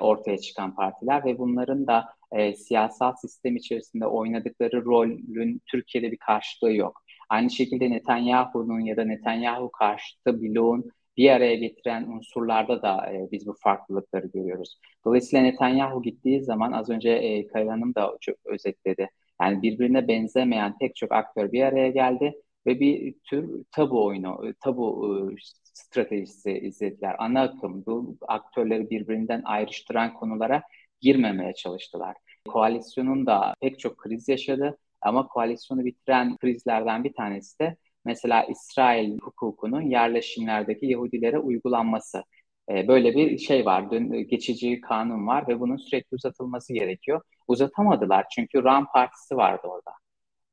[0.00, 6.72] ortaya çıkan partiler ve bunların da e, siyasal sistem içerisinde oynadıkları rolün Türkiye'de bir karşılığı
[6.72, 7.02] yok.
[7.28, 13.46] Aynı şekilde Netanyahu'nun ya da Netanyahu karşıtı bloğun bir araya getiren unsurlarda da e, biz
[13.46, 14.78] bu farklılıkları görüyoruz.
[15.04, 19.08] Dolayısıyla Netanyahu gittiği zaman az önce e, Kayıl Hanım da çok özetledi.
[19.42, 22.34] Yani birbirine benzemeyen pek çok aktör bir araya geldi
[22.66, 27.16] ve bir tür tabu oyunu, tabu e, stratejisi izlediler.
[27.18, 30.62] Ana akım bu aktörleri birbirinden ayrıştıran konulara
[31.00, 32.16] girmemeye çalıştılar.
[32.48, 39.18] Koalisyonun da pek çok kriz yaşadı ama koalisyonu bitiren krizlerden bir tanesi de mesela İsrail
[39.18, 42.24] hukukunun yerleşimlerdeki Yahudilere uygulanması.
[42.70, 43.82] Ee, böyle bir şey var,
[44.22, 47.20] geçici kanun var ve bunun sürekli uzatılması gerekiyor.
[47.48, 49.92] Uzatamadılar çünkü Ram Partisi vardı orada.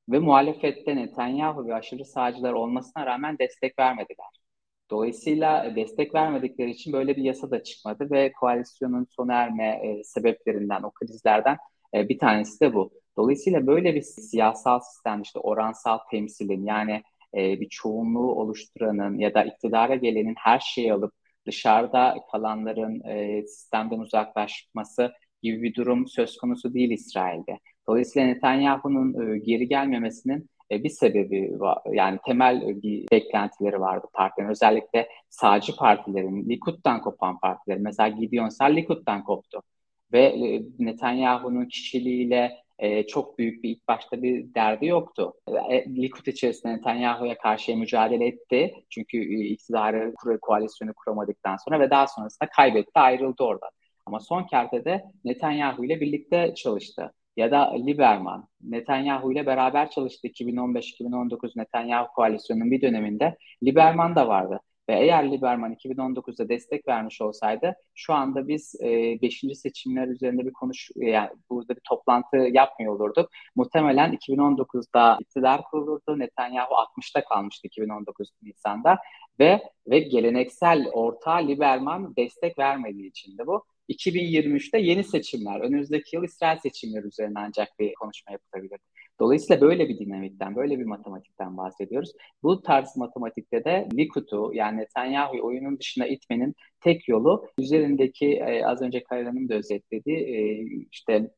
[0.10, 4.42] Ve muhalefette Netanyahu ve aşırı sağcılar olmasına rağmen destek vermediler.
[4.93, 10.84] Dolayısıyla destek vermedikleri için böyle bir yasa da çıkmadı ve koalisyonun sona erme e, sebeplerinden,
[10.84, 11.58] o krizlerden
[11.93, 12.91] e, bir tanesi de bu.
[13.17, 17.03] Dolayısıyla böyle bir siyasal sistem işte oransal temsilin yani
[17.38, 21.13] e, bir çoğunluğu oluşturanın ya da iktidara gelenin her şeyi alıp
[21.47, 27.60] dışarıda kalanların e, sistemden uzaklaşması gibi bir durum söz konusu değil İsrail'de.
[27.88, 31.78] Dolayısıyla Netanyahu'nun e, geri gelmemesinin e, bir sebebi var.
[31.93, 34.49] Yani temel bir beklentileri vardı partilerin.
[34.49, 37.78] Özellikle sağcı partilerin, Likud'dan kopan partiler.
[37.78, 39.62] Mesela Gideon Sal Likud'dan koptu.
[40.13, 45.34] Ve e, Netanyahu'nun kişiliğiyle e, çok büyük bir ilk başta bir derdi yoktu.
[45.69, 48.73] E, Likud içerisinde Netanyahu'ya karşı mücadele etti.
[48.89, 53.69] Çünkü e, iktidarı koalisyonu kuramadıktan sonra ve daha sonrasında kaybetti, ayrıldı orada.
[54.06, 61.52] Ama son kertede Netanyahu ile birlikte çalıştı ya da Lieberman, Netanyahu ile beraber çalıştı 2015-2019
[61.56, 63.38] Netanyahu koalisyonunun bir döneminde.
[63.63, 64.60] Lieberman da vardı.
[64.89, 69.43] Ve eğer Lieberman 2019'da destek vermiş olsaydı şu anda biz 5.
[69.43, 73.30] E, seçimler üzerinde bir konuş yani burada bir toplantı yapmıyor olurduk.
[73.56, 76.19] Muhtemelen 2019'da iktidar kurulurdu.
[76.19, 78.98] Netanyahu 60'ta kalmıştı 2019 Nisan'da
[79.39, 83.63] ve ve geleneksel orta Lieberman destek vermediği için de bu.
[83.89, 88.80] 2023'te yeni seçimler, önümüzdeki yıl İsrail seçimleri üzerine ancak bir konuşma yapılabilir.
[89.19, 92.12] Dolayısıyla böyle bir dinamikten, böyle bir matematikten bahsediyoruz.
[92.43, 98.82] Bu tarz matematikte de Likud'u yani Netanyahu'yu oyunun dışına itmenin tek yolu üzerindeki e, az
[98.82, 101.32] önce Kayran'ın da özetlediği e, işte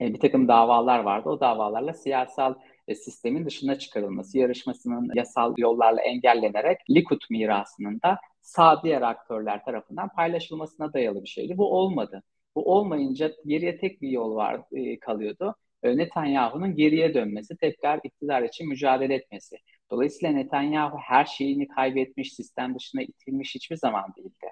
[0.00, 1.28] e, bir takım davalar vardı.
[1.28, 2.54] O davalarla siyasal
[2.88, 10.08] e, sistemin dışına çıkarılması, yarışmasının yasal yollarla engellenerek Likud mirasının da sağ diğer aktörler tarafından
[10.08, 11.58] paylaşılmasına dayalı bir şeydi.
[11.58, 12.22] Bu olmadı.
[12.56, 15.54] Bu olmayınca geriye tek bir yol var e, kalıyordu.
[15.82, 19.56] E, Netanyahu'nun geriye dönmesi, tekrar iktidar için mücadele etmesi.
[19.90, 24.46] Dolayısıyla Netanyahu her şeyini kaybetmiş, sistem dışına itilmiş hiçbir zaman değildi.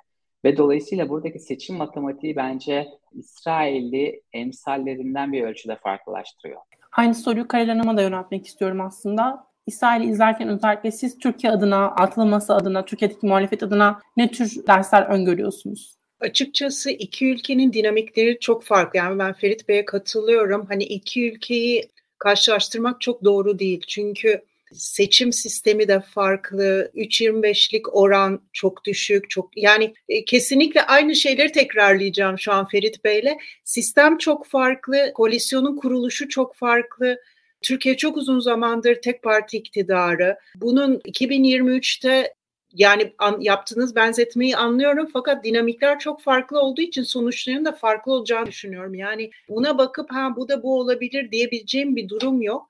[0.44, 6.60] Ve dolayısıyla buradaki seçim matematiği bence İsrailli emsallerinden bir ölçüde farklılaştırıyor.
[6.96, 9.51] Aynı soruyu Karel Hanım'a da yöneltmek istiyorum aslında.
[9.66, 15.96] İsrail'i izlerken özellikle siz Türkiye adına, atılması adına, Türkiye'deki muhalefet adına ne tür dersler öngörüyorsunuz?
[16.20, 18.98] Açıkçası iki ülkenin dinamikleri çok farklı.
[18.98, 20.66] Yani ben Ferit Bey'e katılıyorum.
[20.68, 23.82] Hani iki ülkeyi karşılaştırmak çok doğru değil.
[23.88, 26.90] Çünkü seçim sistemi de farklı.
[26.94, 29.30] 3.25'lik oran çok düşük.
[29.30, 33.36] Çok yani e, kesinlikle aynı şeyleri tekrarlayacağım şu an Ferit Bey'le.
[33.64, 35.12] Sistem çok farklı.
[35.14, 37.18] Koalisyonun kuruluşu çok farklı.
[37.62, 40.38] Türkiye çok uzun zamandır tek parti iktidarı.
[40.56, 42.34] Bunun 2023'te
[42.72, 48.46] yani an, yaptığınız benzetmeyi anlıyorum fakat dinamikler çok farklı olduğu için sonuçların da farklı olacağını
[48.46, 48.94] düşünüyorum.
[48.94, 52.68] Yani buna bakıp ha bu da bu olabilir diyebileceğim bir durum yok.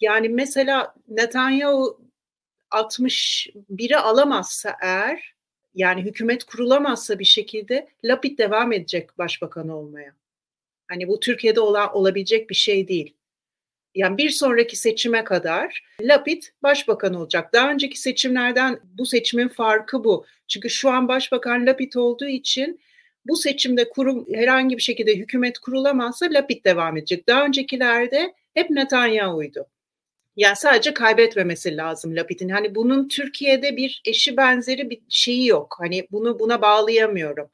[0.00, 2.00] Yani mesela Netanyahu
[2.70, 5.34] 61'i alamazsa eğer
[5.74, 10.14] yani hükümet kurulamazsa bir şekilde Lapid devam edecek başbakan olmaya.
[10.88, 13.14] Hani bu Türkiye'de olan olabilecek bir şey değil
[13.94, 17.52] yani bir sonraki seçime kadar Lapid başbakan olacak.
[17.52, 20.26] Daha önceki seçimlerden bu seçimin farkı bu.
[20.48, 22.80] Çünkü şu an başbakan Lapid olduğu için
[23.26, 27.28] bu seçimde kurum herhangi bir şekilde hükümet kurulamazsa Lapid devam edecek.
[27.28, 29.66] Daha öncekilerde hep Netanyahu'ydu.
[30.36, 32.48] Yani sadece kaybetmemesi lazım Lapid'in.
[32.48, 35.76] Hani bunun Türkiye'de bir eşi benzeri bir şeyi yok.
[35.78, 37.50] Hani bunu buna bağlayamıyorum.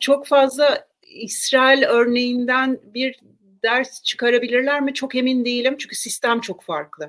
[0.00, 3.20] Çok fazla İsrail örneğinden bir
[3.62, 7.04] ders çıkarabilirler mi çok emin değilim çünkü sistem çok farklı.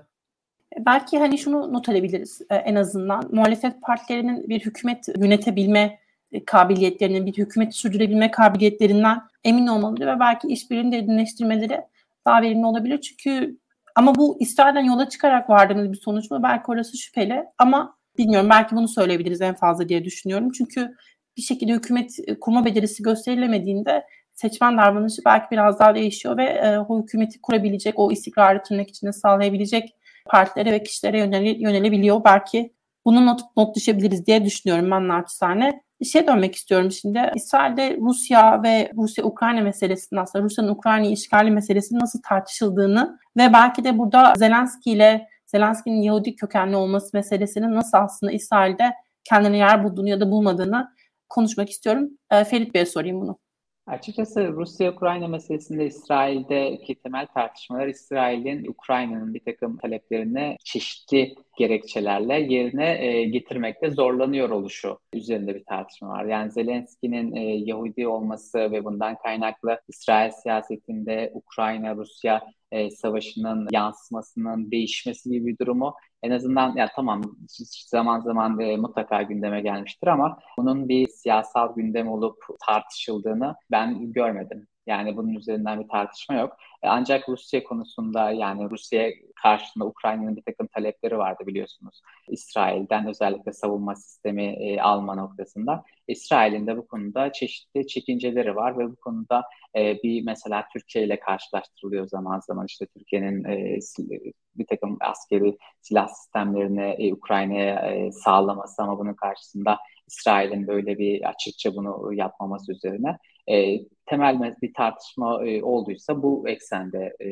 [0.77, 5.99] E, belki hani şunu not edebiliriz e, en azından muhalefet partilerinin bir hükümet yönetebilme
[6.31, 11.81] e, kabiliyetlerinin, bir hükümeti sürdürebilme kabiliyetlerinden emin olmaları ve belki işbirliğini derinleştirmeleri
[12.25, 13.01] daha verimli olabilir.
[13.01, 13.57] Çünkü
[13.95, 16.43] ama bu İsrail'den yola çıkarak vardığımız bir sonuç mu?
[16.43, 20.51] Belki orası şüpheli ama bilmiyorum belki bunu söyleyebiliriz en fazla diye düşünüyorum.
[20.51, 20.95] Çünkü
[21.37, 24.05] bir şekilde hükümet kurma becerisi gösterilemediğinde
[24.41, 29.95] seçmen davranışı belki biraz daha değişiyor ve e, hükümeti kurabilecek, o istikrarı tırnak içinde sağlayabilecek
[30.25, 32.23] partilere ve kişilere yönele, yönelebiliyor.
[32.23, 32.73] Belki
[33.05, 35.81] bunu not, not düşebiliriz diye düşünüyorum ben naçizane.
[35.99, 37.31] Bir şey dönmek istiyorum şimdi.
[37.35, 43.97] İsrail'de Rusya ve Rusya-Ukrayna meselesinin aslında Rusya'nın Ukrayna'yı işgali meselesinin nasıl tartışıldığını ve belki de
[43.97, 50.19] burada Zelenski ile Zelenski'nin Yahudi kökenli olması meselesinin nasıl aslında İsrail'de kendine yer bulduğunu ya
[50.19, 50.91] da bulmadığını
[51.29, 52.09] konuşmak istiyorum.
[52.31, 53.39] E, Ferit Bey'e sorayım bunu.
[53.87, 63.23] Açıkçası Rusya-Ukrayna meselesinde İsrail'deki temel tartışmalar İsrail'in Ukrayna'nın bir takım taleplerini çeşitli gerekçelerle yerine e,
[63.23, 66.25] getirmekte zorlanıyor oluşu üzerinde bir tartışma var.
[66.25, 72.41] Yani Zelenski'nin e, Yahudi olması ve bundan kaynaklı İsrail siyasetinde Ukrayna-Rusya
[72.71, 77.21] e, savaşının yansımasının değişmesi gibi bir durumu en azından ya tamam
[77.87, 84.67] zaman zaman e, mutlaka gündeme gelmiştir ama bunun bir siyasal gündem olup tartışıldığını ben görmedim.
[84.87, 86.57] Yani bunun üzerinden bir tartışma yok.
[86.83, 89.09] E, ancak Rusya konusunda yani Rusya
[89.43, 92.01] karşısında Ukrayna'nın bir takım talepleri vardı biliyorsunuz.
[92.29, 95.83] İsrail'den özellikle savunma sistemi e, alma noktasında.
[96.07, 99.43] İsrail'in de bu konuda çeşitli çekinceleri var ve bu konuda
[99.75, 103.81] e, bir mesela Türkiye ile karşılaştırılıyor zaman zaman işte Türkiye'nin e,
[104.61, 111.29] bir takım askeri silah sistemlerini e, Ukrayna'ya e, sağlaması ama bunun karşısında İsrail'in böyle bir
[111.29, 117.27] açıkça bunu yapmaması üzerine e, temel bir tartışma e, olduysa bu eksende e,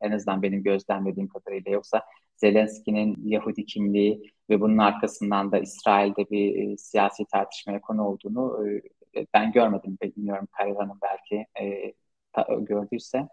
[0.00, 2.02] en azından benim gözlemlediğim kadarıyla yoksa
[2.36, 8.68] Zelenski'nin Yahudi kimliği ve bunun arkasından da İsrail'de bir e, siyasi tartışmaya konu olduğunu
[9.16, 9.98] e, ben görmedim.
[10.02, 11.92] Bilmiyorum Karir Hanım belki e,
[12.32, 13.28] ta, gördüyse.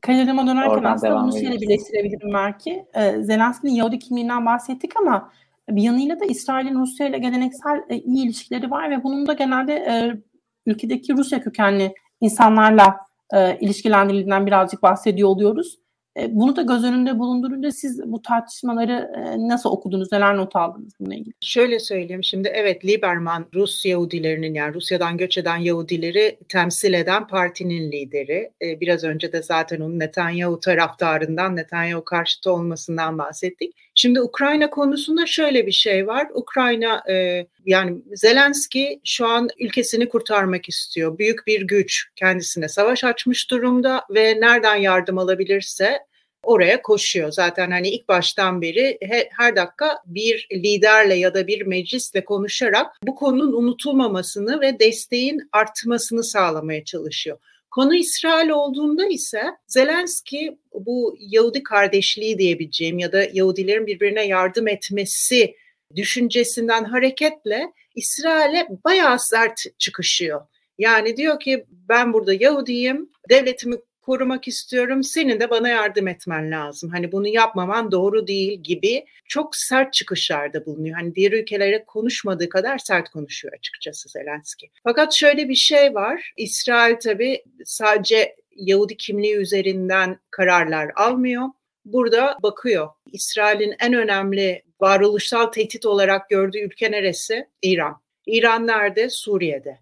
[0.00, 2.84] Kariyerime dönerken aslında bunu şeyle birleştirebilirim belki.
[2.94, 5.30] Ee, Zelenski'nin Yahudi kimliğinden bahsettik ama
[5.68, 9.74] bir yanıyla da İsrail'in Rusya ile geleneksel e, iyi ilişkileri var ve bunun da genelde
[9.74, 10.16] e,
[10.66, 12.96] ülkedeki Rusya kökenli insanlarla
[13.32, 15.78] e, ilişkilendirildiğinden birazcık bahsediyor oluyoruz.
[16.16, 20.92] E, bunu da göz önünde bulundurunca siz bu tartışmaları e, nasıl okudunuz, neler not aldınız
[21.00, 21.34] bununla ilgili?
[21.40, 27.92] Şöyle söyleyeyim şimdi evet Lieberman Rus Yahudilerinin yani Rusya'dan göç eden Yahudileri temsil eden partinin
[27.92, 28.50] lideri.
[28.62, 33.76] E, biraz önce de zaten onun Netanyahu taraftarından, Netanyahu karşıtı olmasından bahsettik.
[33.94, 36.26] Şimdi Ukrayna konusunda şöyle bir şey var.
[36.34, 37.02] Ukrayna
[37.64, 41.18] yani Zelenski şu an ülkesini kurtarmak istiyor.
[41.18, 45.99] Büyük bir güç kendisine savaş açmış durumda ve nereden yardım alabilirse
[46.42, 47.32] oraya koşuyor.
[47.32, 48.98] Zaten hani ilk baştan beri
[49.38, 56.24] her dakika bir liderle ya da bir meclisle konuşarak bu konunun unutulmamasını ve desteğin artmasını
[56.24, 57.38] sağlamaya çalışıyor.
[57.70, 65.54] Konu İsrail olduğunda ise Zelenski bu Yahudi kardeşliği diyebileceğim ya da Yahudilerin birbirine yardım etmesi
[65.96, 70.40] düşüncesinden hareketle İsrail'e bayağı sert çıkışıyor.
[70.78, 75.02] Yani diyor ki ben burada Yahudiyim, devletimi korumak istiyorum.
[75.02, 76.90] Senin de bana yardım etmen lazım.
[76.90, 80.96] Hani bunu yapmaman doğru değil gibi çok sert çıkışlarda bulunuyor.
[80.96, 84.70] Hani diğer ülkelere konuşmadığı kadar sert konuşuyor açıkçası Zelenski.
[84.82, 86.32] Fakat şöyle bir şey var.
[86.36, 91.48] İsrail tabii sadece Yahudi kimliği üzerinden kararlar almıyor.
[91.84, 92.88] Burada bakıyor.
[93.12, 97.48] İsrail'in en önemli varoluşsal tehdit olarak gördüğü ülke neresi?
[97.62, 98.00] İran.
[98.26, 99.10] İran nerede?
[99.10, 99.78] Suriye'de.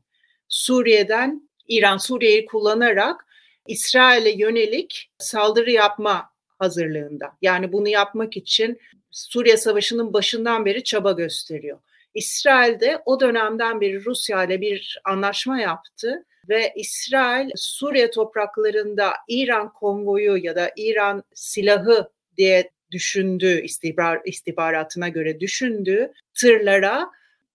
[0.48, 3.26] Suriye'den İran Suriye'yi kullanarak
[3.68, 7.32] İsrail'e yönelik saldırı yapma hazırlığında.
[7.42, 11.78] Yani bunu yapmak için Suriye Savaşı'nın başından beri çaba gösteriyor.
[12.14, 19.72] İsrail de o dönemden beri Rusya ile bir anlaşma yaptı ve İsrail Suriye topraklarında İran
[19.72, 27.10] konvoyu ya da İran silahı diye düşündüğü istihbar, istihbaratına göre düşündüğü tırlara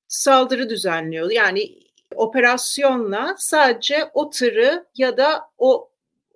[0.07, 1.31] saldırı düzenliyor.
[1.31, 1.79] Yani
[2.15, 5.89] operasyonla sadece o tırı ya da o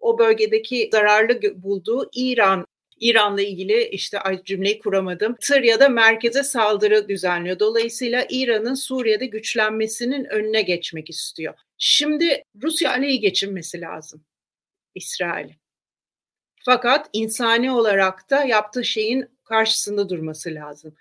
[0.08, 2.66] o bölgedeki zararlı bulduğu İran
[3.00, 5.36] İran'la ilgili işte ay cümleyi kuramadım.
[5.42, 7.60] Tır ya da merkeze saldırı düzenliyor.
[7.60, 11.54] Dolayısıyla İran'ın Suriye'de güçlenmesinin önüne geçmek istiyor.
[11.78, 14.24] Şimdi Rusya ile geçinmesi lazım.
[14.96, 15.50] İsrail.
[16.66, 20.96] Fakat insani olarak da yaptığı şeyin karşısında durması lazım.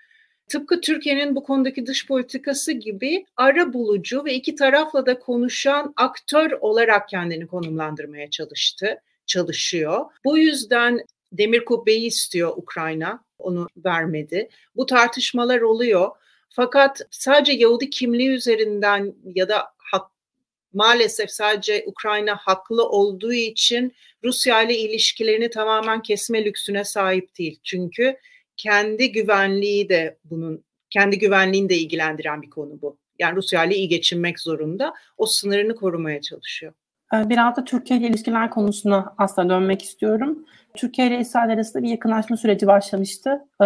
[0.47, 6.51] Tıpkı Türkiye'nin bu konudaki dış politikası gibi ara bulucu ve iki tarafla da konuşan aktör
[6.51, 10.05] olarak kendini konumlandırmaya çalıştı, çalışıyor.
[10.25, 14.49] Bu yüzden demir kubbeyi istiyor Ukrayna, onu vermedi.
[14.75, 16.09] Bu tartışmalar oluyor.
[16.49, 20.11] Fakat sadece Yahudi kimliği üzerinden ya da hak,
[20.73, 27.59] maalesef sadece Ukrayna haklı olduğu için Rusya ile ilişkilerini tamamen kesme lüksüne sahip değil.
[27.63, 28.17] Çünkü
[28.57, 32.97] kendi güvenliği de bunun kendi güvenliğini de ilgilendiren bir konu bu.
[33.19, 34.93] Yani Rusya ile iyi geçinmek zorunda.
[35.17, 36.73] O sınırını korumaya çalışıyor.
[37.13, 40.45] Ee, biraz da Türkiye ile ilişkiler konusuna aslında dönmek istiyorum.
[40.75, 43.39] Türkiye ile İsrail arasında bir yakınlaşma süreci başlamıştı.
[43.61, 43.65] E,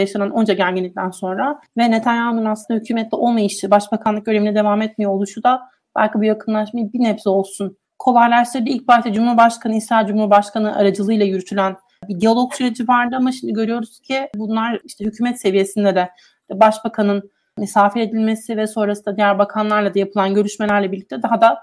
[0.00, 1.60] yaşanan onca gerginlikten sonra.
[1.78, 5.60] Ve Netanyahu'nun aslında hükümette olmayışı, başbakanlık görevine devam etmiyor oluşu da
[5.98, 8.68] belki bu yakınlaşmayı bir nebze olsun kolaylaştırdı.
[8.68, 11.76] İlk başta Cumhurbaşkanı, İsrail Cumhurbaşkanı aracılığıyla yürütülen
[12.08, 16.08] bir diyalog süreci vardı ama şimdi görüyoruz ki bunlar işte hükümet seviyesinde de
[16.52, 21.58] başbakanın misafir edilmesi ve sonrasında diğer bakanlarla da yapılan görüşmelerle birlikte daha da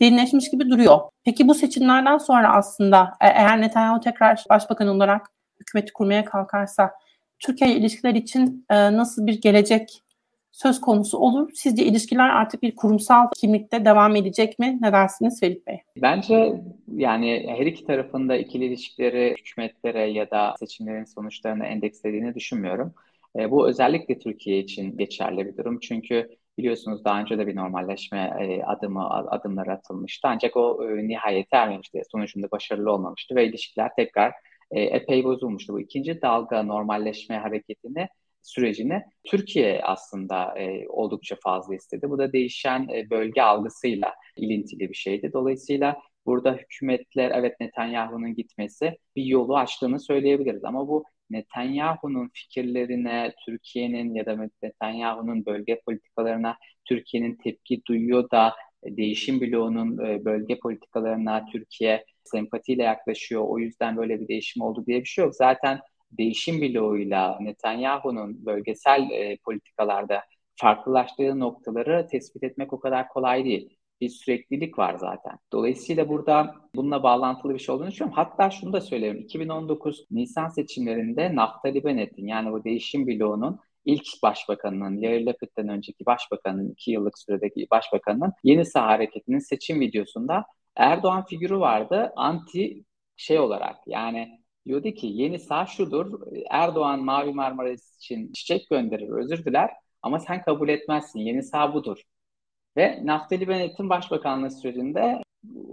[0.00, 0.98] derinleşmiş gibi duruyor.
[1.24, 5.26] Peki bu seçimlerden sonra aslında e, eğer Netanyahu tekrar başbakan olarak
[5.60, 6.90] hükümeti kurmaya kalkarsa
[7.38, 10.02] Türkiye ilişkiler için e, nasıl bir gelecek
[10.52, 11.50] söz konusu olur.
[11.54, 14.78] Sizce ilişkiler artık bir kurumsal kimlikte devam edecek mi?
[14.80, 15.80] Ne dersiniz Ferit Bey?
[15.96, 16.62] Bence
[16.96, 22.94] yani her iki tarafında ikili ilişkileri hükümetlere ya da seçimlerin sonuçlarını endekslediğini düşünmüyorum.
[23.38, 25.80] E, bu özellikle Türkiye için geçerli bir durum.
[25.80, 30.28] Çünkü biliyorsunuz daha önce de bir normalleşme e, adımı adımları atılmıştı.
[30.28, 32.02] Ancak o e, nihayete ermemişti.
[32.12, 34.32] Sonucunda başarılı olmamıştı ve ilişkiler tekrar
[34.70, 35.72] e, epey bozulmuştu.
[35.72, 38.08] Bu ikinci dalga normalleşme hareketini
[38.42, 42.10] sürecini Türkiye aslında e, oldukça fazla istedi.
[42.10, 45.30] Bu da değişen e, bölge algısıyla ilintili bir şeydi.
[45.32, 50.64] Dolayısıyla burada hükümetler evet Netanyahu'nun gitmesi bir yolu açtığını söyleyebiliriz.
[50.64, 58.96] Ama bu Netanyahu'nun fikirlerine, Türkiye'nin ya da Netanyahu'nun bölge politikalarına Türkiye'nin tepki duyuyor da e,
[58.96, 63.44] değişim bloğunun e, bölge politikalarına Türkiye sempatiyle yaklaşıyor.
[63.48, 65.34] O yüzden böyle bir değişim oldu diye bir şey yok.
[65.34, 65.80] Zaten
[66.12, 70.22] değişim bloğuyla Netanyahu'nun bölgesel e, politikalarda
[70.56, 73.76] farklılaştığı noktaları tespit etmek o kadar kolay değil.
[74.00, 75.38] Bir süreklilik var zaten.
[75.52, 78.16] Dolayısıyla burada bununla bağlantılı bir şey olduğunu düşünüyorum.
[78.16, 79.18] Hatta şunu da söyleyeyim.
[79.18, 86.70] 2019 Nisan seçimlerinde Naftali Bennett'in yani bu değişim bloğunun ilk başbakanının, Yair Lapid'den önceki başbakanın,
[86.70, 90.44] iki yıllık süredeki başbakanın Yeni Sağ Hareketi'nin seçim videosunda
[90.76, 92.12] Erdoğan figürü vardı.
[92.16, 92.84] Anti
[93.16, 96.20] şey olarak yani diyordu ki yeni sağ şudur.
[96.50, 99.70] Erdoğan Mavi Marmaris için çiçek gönderir, özür diler
[100.02, 101.20] ama sen kabul etmezsin.
[101.20, 102.02] Yeni sağ budur.
[102.76, 105.22] Ve Naftali Bennett'in başbakanlığı sürecinde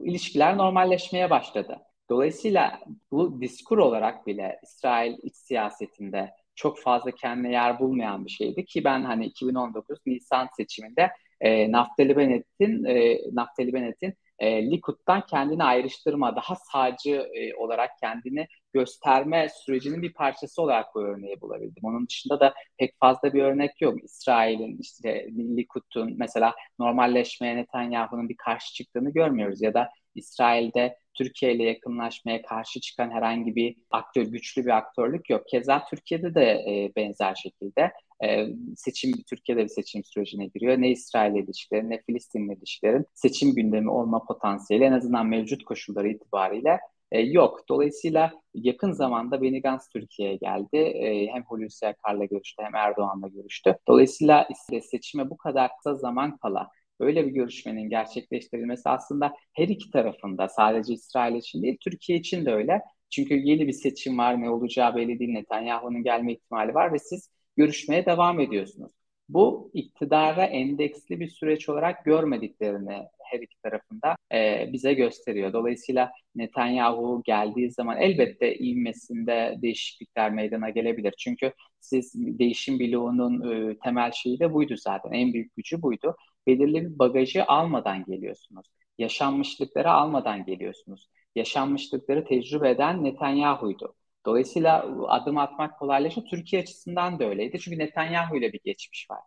[0.03, 1.77] ilişkiler normalleşmeye başladı.
[2.09, 2.79] Dolayısıyla
[3.11, 8.83] bu diskur olarak bile İsrail iç siyasetinde çok fazla kendine yer bulmayan bir şeydi ki
[8.83, 16.35] ben hani 2019 Nisan seçiminde e, Naftali Bennett'in e, Naftali Bennett'in e, Likud'dan kendini ayrıştırma,
[16.35, 18.47] daha sağcı e, olarak kendini
[18.79, 21.83] gösterme sürecinin bir parçası olarak bu örneği bulabildim.
[21.83, 24.03] Onun dışında da pek fazla bir örnek yok.
[24.03, 31.63] İsrail'in işte Likud'un mesela normalleşmeye Netanyahu'nun bir karşı çıktığını görmüyoruz ya da İsrail'de Türkiye ile
[31.63, 35.47] yakınlaşmaya karşı çıkan herhangi bir aktör, güçlü bir aktörlük yok.
[35.47, 37.91] Keza Türkiye'de de e, benzer şekilde
[38.23, 40.81] e, seçim Türkiye'de bir seçim sürecine giriyor.
[40.81, 46.79] Ne İsrail ilişkilerin ne Filistin ilişkilerin seçim gündemi olma potansiyeli en azından mevcut koşulları itibariyle
[47.11, 47.69] e, yok.
[47.69, 50.77] Dolayısıyla yakın zamanda Benny Gantz Türkiye'ye geldi.
[50.77, 53.77] E, hem Hulusi Akar'la görüştü hem Erdoğan'la görüştü.
[53.87, 54.47] Dolayısıyla
[54.91, 60.93] seçime bu kadar kısa zaman kala böyle bir görüşmenin gerçekleştirilmesi aslında her iki tarafında sadece
[60.93, 62.81] İsrail için değil Türkiye için de öyle.
[63.09, 67.31] Çünkü yeni bir seçim var ne olacağı belli değil Netanyahu'nun gelme ihtimali var ve siz
[67.57, 68.91] görüşmeye devam ediyorsunuz.
[69.29, 75.53] Bu iktidara endeksli bir süreç olarak görmediklerini her iki tarafında e, bize gösteriyor.
[75.53, 81.13] Dolayısıyla Netanyahu geldiği zaman elbette ivmesinde değişiklikler meydana gelebilir.
[81.17, 85.11] Çünkü siz değişim bloğunun e, temel şeyi de buydu zaten.
[85.11, 86.15] En büyük gücü buydu.
[86.47, 88.67] Belirli bir bagajı almadan geliyorsunuz.
[88.97, 91.09] Yaşanmışlıkları almadan geliyorsunuz.
[91.35, 93.95] Yaşanmışlıkları tecrübe eden Netanyahu'ydu.
[94.25, 96.27] Dolayısıyla adım atmak kolaylaşıyor.
[96.27, 97.59] Türkiye açısından da öyleydi.
[97.59, 99.19] Çünkü Netanyahu ile bir geçmiş var.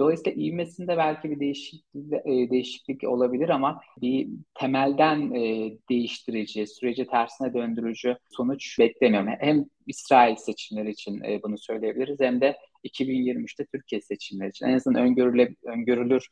[0.00, 7.54] Dolayısıyla ivmesinde belki bir değişiklik, e, değişiklik olabilir ama bir temelden e, değiştirici, süreci tersine
[7.54, 9.28] döndürücü sonuç beklemiyorum.
[9.40, 14.66] Hem İsrail seçimleri için e, bunu söyleyebiliriz hem de 2023'te Türkiye seçimleri için.
[14.66, 16.28] En azından öngörüle, öngörülür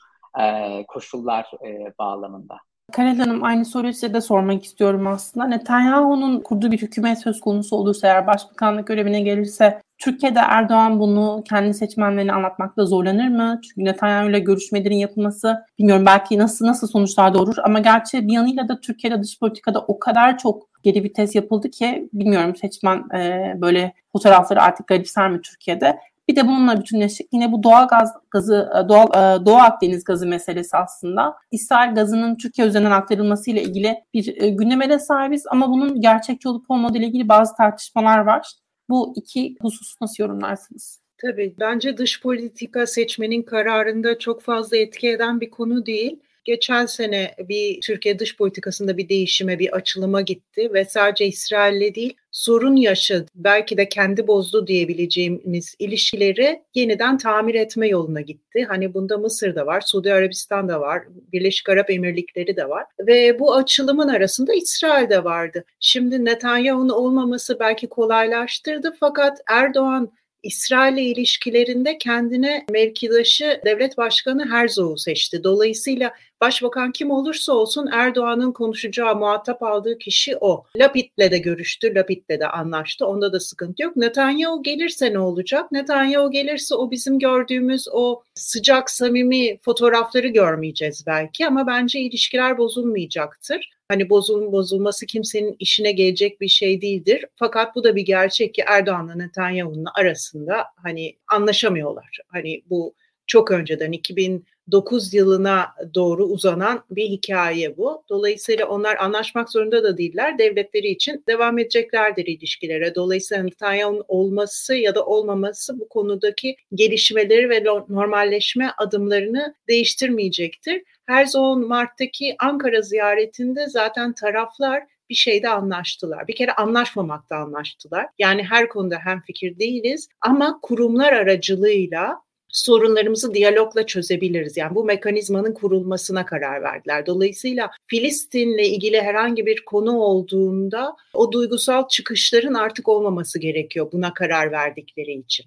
[0.88, 1.50] koşullar
[1.98, 2.56] bağlamında.
[2.92, 5.46] Karel Hanım aynı soruyu size de sormak istiyorum aslında.
[5.46, 11.74] Netanyahu'nun kurduğu bir hükümet söz konusu olursa eğer başbakanlık görevine gelirse Türkiye'de Erdoğan bunu kendi
[11.74, 13.60] seçmenlerine anlatmakta zorlanır mı?
[13.62, 18.68] Çünkü Netanyahu ile görüşmelerin yapılması bilmiyorum belki nasıl nasıl sonuçlar doğurur ama gerçi bir yanıyla
[18.68, 23.92] da Türkiye'de dış politikada o kadar çok geri vites yapıldı ki bilmiyorum seçmen e, böyle
[24.12, 25.98] fotoğrafları artık garipser mi Türkiye'de?
[26.28, 30.26] Bir de bununla bütünleşik yine bu doğal gaz gazı e, doğal e, Doğu Akdeniz gazı
[30.26, 31.36] meselesi aslında.
[31.50, 36.48] İsrail gazının Türkiye üzerinden aktarılması ile ilgili bir e, gündeme de sahibiz ama bunun gerçekçi
[36.48, 38.52] olup olmadığı ile ilgili bazı tartışmalar var.
[38.88, 41.00] Bu iki hususu nasıl yorumlarsınız?
[41.18, 47.34] Tabii bence dış politika seçmenin kararında çok fazla etki eden bir konu değil geçen sene
[47.38, 53.26] bir Türkiye dış politikasında bir değişime, bir açılıma gitti ve sadece İsrail'le değil sorun yaşadı,
[53.34, 58.64] belki de kendi bozdu diyebileceğimiz ilişkileri yeniden tamir etme yoluna gitti.
[58.68, 63.38] Hani bunda Mısır da var, Suudi Arabistan da var, Birleşik Arap Emirlikleri de var ve
[63.38, 65.64] bu açılımın arasında İsrail de vardı.
[65.80, 70.12] Şimdi Netanyahu'nun olmaması belki kolaylaştırdı fakat Erdoğan
[70.42, 75.44] İsrail ilişkilerinde kendine mevkidaşı devlet başkanı Herzog'u seçti.
[75.44, 80.64] Dolayısıyla başbakan kim olursa olsun Erdoğan'ın konuşacağı, muhatap aldığı kişi o.
[80.76, 83.06] Lapid'le de görüştü, Lapid'le de anlaştı.
[83.06, 83.96] Onda da sıkıntı yok.
[83.96, 85.72] Netanyahu gelirse ne olacak?
[85.72, 93.75] Netanyahu gelirse o bizim gördüğümüz o sıcak, samimi fotoğrafları görmeyeceğiz belki ama bence ilişkiler bozulmayacaktır.
[93.88, 97.24] Hani bozul, bozulması kimsenin işine gelecek bir şey değildir.
[97.34, 102.18] Fakat bu da bir gerçek ki Erdoğan'la Netanyahu'nun arasında hani anlaşamıyorlar.
[102.28, 102.94] Hani bu
[103.26, 108.02] çok önceden 2009 yılına doğru uzanan bir hikaye bu.
[108.08, 110.38] Dolayısıyla onlar anlaşmak zorunda da değiller.
[110.38, 112.94] Devletleri için devam edeceklerdir ilişkilere.
[112.94, 120.82] Dolayısıyla Netanyahu'nun olması ya da olmaması bu konudaki gelişmeleri ve normalleşme adımlarını değiştirmeyecektir.
[121.06, 126.28] Her Mart'taki Ankara ziyaretinde zaten taraflar bir şeyde anlaştılar.
[126.28, 128.06] Bir kere anlaşmamakta anlaştılar.
[128.18, 132.25] Yani her konuda hem fikir değiliz ama kurumlar aracılığıyla
[132.56, 134.56] sorunlarımızı diyalogla çözebiliriz.
[134.56, 137.06] Yani bu mekanizmanın kurulmasına karar verdiler.
[137.06, 144.52] Dolayısıyla Filistin'le ilgili herhangi bir konu olduğunda o duygusal çıkışların artık olmaması gerekiyor buna karar
[144.52, 145.46] verdikleri için.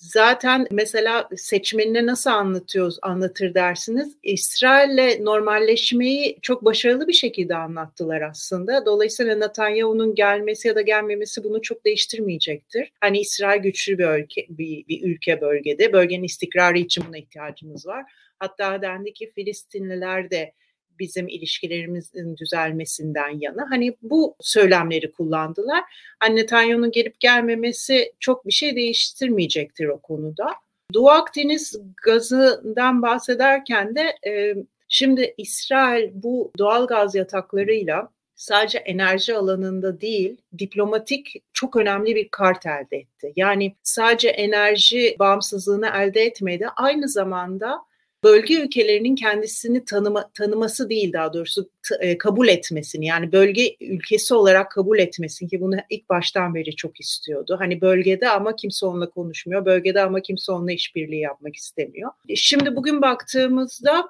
[0.00, 4.16] Zaten mesela seçmenine nasıl anlatıyoruz, anlatır dersiniz.
[4.22, 8.86] İsrail'le normalleşmeyi çok başarılı bir şekilde anlattılar aslında.
[8.86, 12.92] Dolayısıyla Netanyahu'nun gelmesi ya da gelmemesi bunu çok değiştirmeyecektir.
[13.00, 15.92] Hani İsrail güçlü bir ülke, bir, bir ülke bölgede.
[15.92, 18.12] Bölgenin istikrarı için buna ihtiyacımız var.
[18.38, 20.52] Hatta dendi ki Filistinliler de
[21.00, 23.70] bizim ilişkilerimizin düzelmesinden yana.
[23.70, 25.84] Hani bu söylemleri kullandılar.
[26.20, 30.54] Hani Netanyahu'nun gelip gelmemesi çok bir şey değiştirmeyecektir o konuda.
[30.94, 34.54] Doğu Akdeniz gazından bahsederken de e,
[34.88, 42.66] şimdi İsrail bu doğal gaz yataklarıyla sadece enerji alanında değil, diplomatik çok önemli bir kart
[42.66, 43.32] elde etti.
[43.36, 47.78] Yani sadece enerji bağımsızlığını elde etmedi, aynı zamanda
[48.24, 54.70] bölge ülkelerinin kendisini tanıma, tanıması değil daha doğrusu e, kabul etmesini yani bölge ülkesi olarak
[54.70, 57.56] kabul etmesini ki bunu ilk baştan beri çok istiyordu.
[57.58, 62.10] Hani bölgede ama kimse onunla konuşmuyor, bölgede ama kimse onunla işbirliği yapmak istemiyor.
[62.28, 64.08] E, şimdi bugün baktığımızda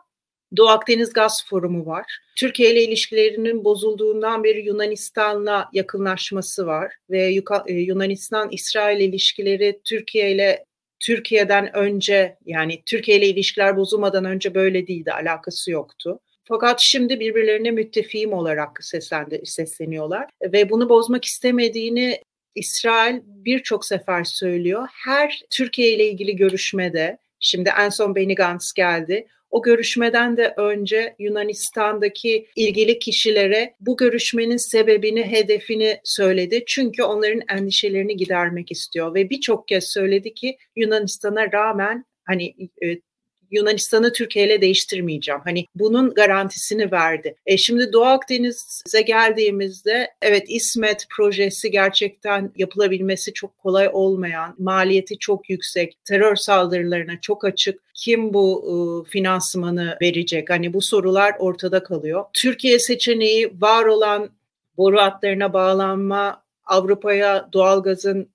[0.56, 2.06] Doğu Akdeniz Gaz Forumu var.
[2.36, 7.34] Türkiye ile ilişkilerinin bozulduğundan beri Yunanistan'la yakınlaşması var ve
[7.66, 10.64] e, Yunanistan-İsrail ilişkileri Türkiye ile
[11.00, 16.20] Türkiye'den önce yani Türkiye ile ilişkiler bozulmadan önce böyle değildi, alakası yoktu.
[16.42, 22.22] Fakat şimdi birbirlerine müttefiğim olarak seslendi, sesleniyorlar ve bunu bozmak istemediğini
[22.54, 24.88] İsrail birçok sefer söylüyor.
[25.04, 31.14] Her Türkiye ile ilgili görüşmede, şimdi en son Benny Gantz geldi, o görüşmeden de önce
[31.18, 36.64] Yunanistan'daki ilgili kişilere bu görüşmenin sebebini, hedefini söyledi.
[36.66, 43.00] Çünkü onların endişelerini gidermek istiyor ve birçok kez söyledi ki Yunanistan'a rağmen hani e,
[43.50, 45.40] Yunanistan'ı Türkiye ile değiştirmeyeceğim.
[45.44, 47.36] Hani bunun garantisini verdi.
[47.46, 55.50] E şimdi Doğu Akdeniz'e geldiğimizde evet İsmet projesi gerçekten yapılabilmesi çok kolay olmayan, maliyeti çok
[55.50, 57.80] yüksek, terör saldırılarına çok açık.
[57.94, 58.64] Kim bu
[59.06, 60.50] e, finansmanı verecek?
[60.50, 62.24] Hani bu sorular ortada kalıyor.
[62.32, 64.30] Türkiye seçeneği var olan
[64.76, 68.28] boru hatlarına bağlanma, Avrupa'ya doğalgazın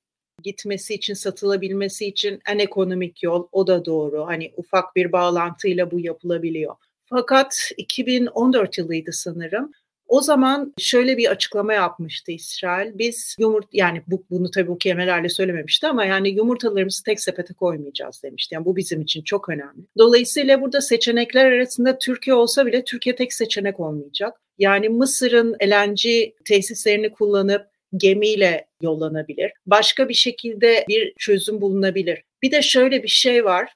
[0.46, 4.26] gitmesi için, satılabilmesi için en ekonomik yol o da doğru.
[4.28, 6.76] Hani ufak bir bağlantıyla bu yapılabiliyor.
[7.04, 9.72] Fakat 2014 yılıydı sanırım.
[10.08, 12.98] O zaman şöyle bir açıklama yapmıştı İsrail.
[12.98, 18.24] Biz yumurt yani bu, bunu tabii bu kelimelerle söylememişti ama yani yumurtalarımızı tek sepete koymayacağız
[18.24, 18.56] demişti.
[18.56, 19.82] Yani bu bizim için çok önemli.
[19.98, 24.42] Dolayısıyla burada seçenekler arasında Türkiye olsa bile Türkiye tek seçenek olmayacak.
[24.58, 29.52] Yani Mısır'ın LNG tesislerini kullanıp gemiyle yollanabilir.
[29.66, 32.24] Başka bir şekilde bir çözüm bulunabilir.
[32.44, 33.74] Bir de şöyle bir şey var.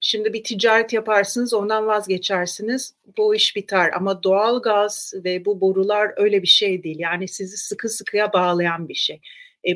[0.00, 6.12] Şimdi bir ticaret yaparsınız ondan vazgeçersiniz bu iş biter ama doğal gaz ve bu borular
[6.16, 9.20] öyle bir şey değil yani sizi sıkı sıkıya bağlayan bir şey.
[9.68, 9.70] E,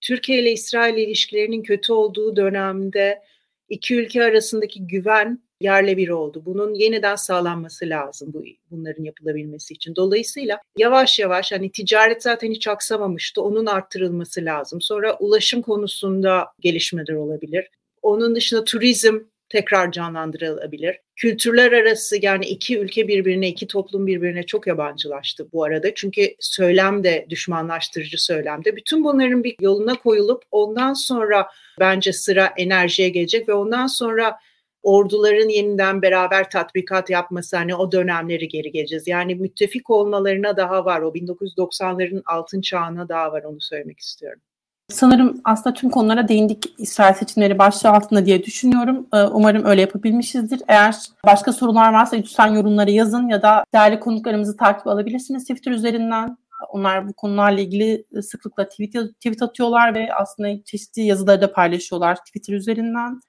[0.00, 3.22] Türkiye ile İsrail ilişkilerinin kötü olduğu dönemde
[3.68, 6.42] iki ülke arasındaki güven yerle bir oldu.
[6.46, 9.96] Bunun yeniden sağlanması lazım bu bunların yapılabilmesi için.
[9.96, 13.42] Dolayısıyla yavaş yavaş hani ticaret zaten hiç aksamamıştı.
[13.42, 14.80] Onun arttırılması lazım.
[14.80, 17.68] Sonra ulaşım konusunda gelişmeler olabilir.
[18.02, 20.96] Onun dışında turizm tekrar canlandırılabilir.
[21.16, 25.94] Kültürler arası yani iki ülke birbirine, iki toplum birbirine çok yabancılaştı bu arada.
[25.94, 28.76] Çünkü söylem de düşmanlaştırıcı söylemde.
[28.76, 31.48] Bütün bunların bir yoluna koyulup ondan sonra
[31.80, 34.38] bence sıra enerjiye gelecek ve ondan sonra
[34.86, 39.06] orduların yeniden beraber tatbikat yapması hani o dönemleri geri geleceğiz.
[39.06, 41.00] Yani müttefik olmalarına daha var.
[41.00, 44.40] O 1990'ların altın çağına daha var onu söylemek istiyorum.
[44.88, 49.06] Sanırım aslında tüm konulara değindik İsrail seçimleri başlığı altında diye düşünüyorum.
[49.14, 50.62] Ee, umarım öyle yapabilmişizdir.
[50.68, 56.36] Eğer başka sorular varsa lütfen yorumlara yazın ya da değerli konuklarımızı takip alabilirsiniz Twitter üzerinden.
[56.68, 62.54] Onlar bu konularla ilgili sıklıkla tweet, tweet atıyorlar ve aslında çeşitli yazıları da paylaşıyorlar Twitter
[62.54, 63.20] üzerinden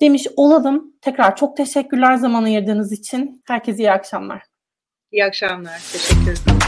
[0.00, 0.92] demiş olalım.
[1.02, 3.42] Tekrar çok teşekkürler zaman ayırdığınız için.
[3.46, 4.42] Herkese iyi akşamlar.
[5.12, 5.82] İyi akşamlar.
[5.92, 6.65] Teşekkür ederim.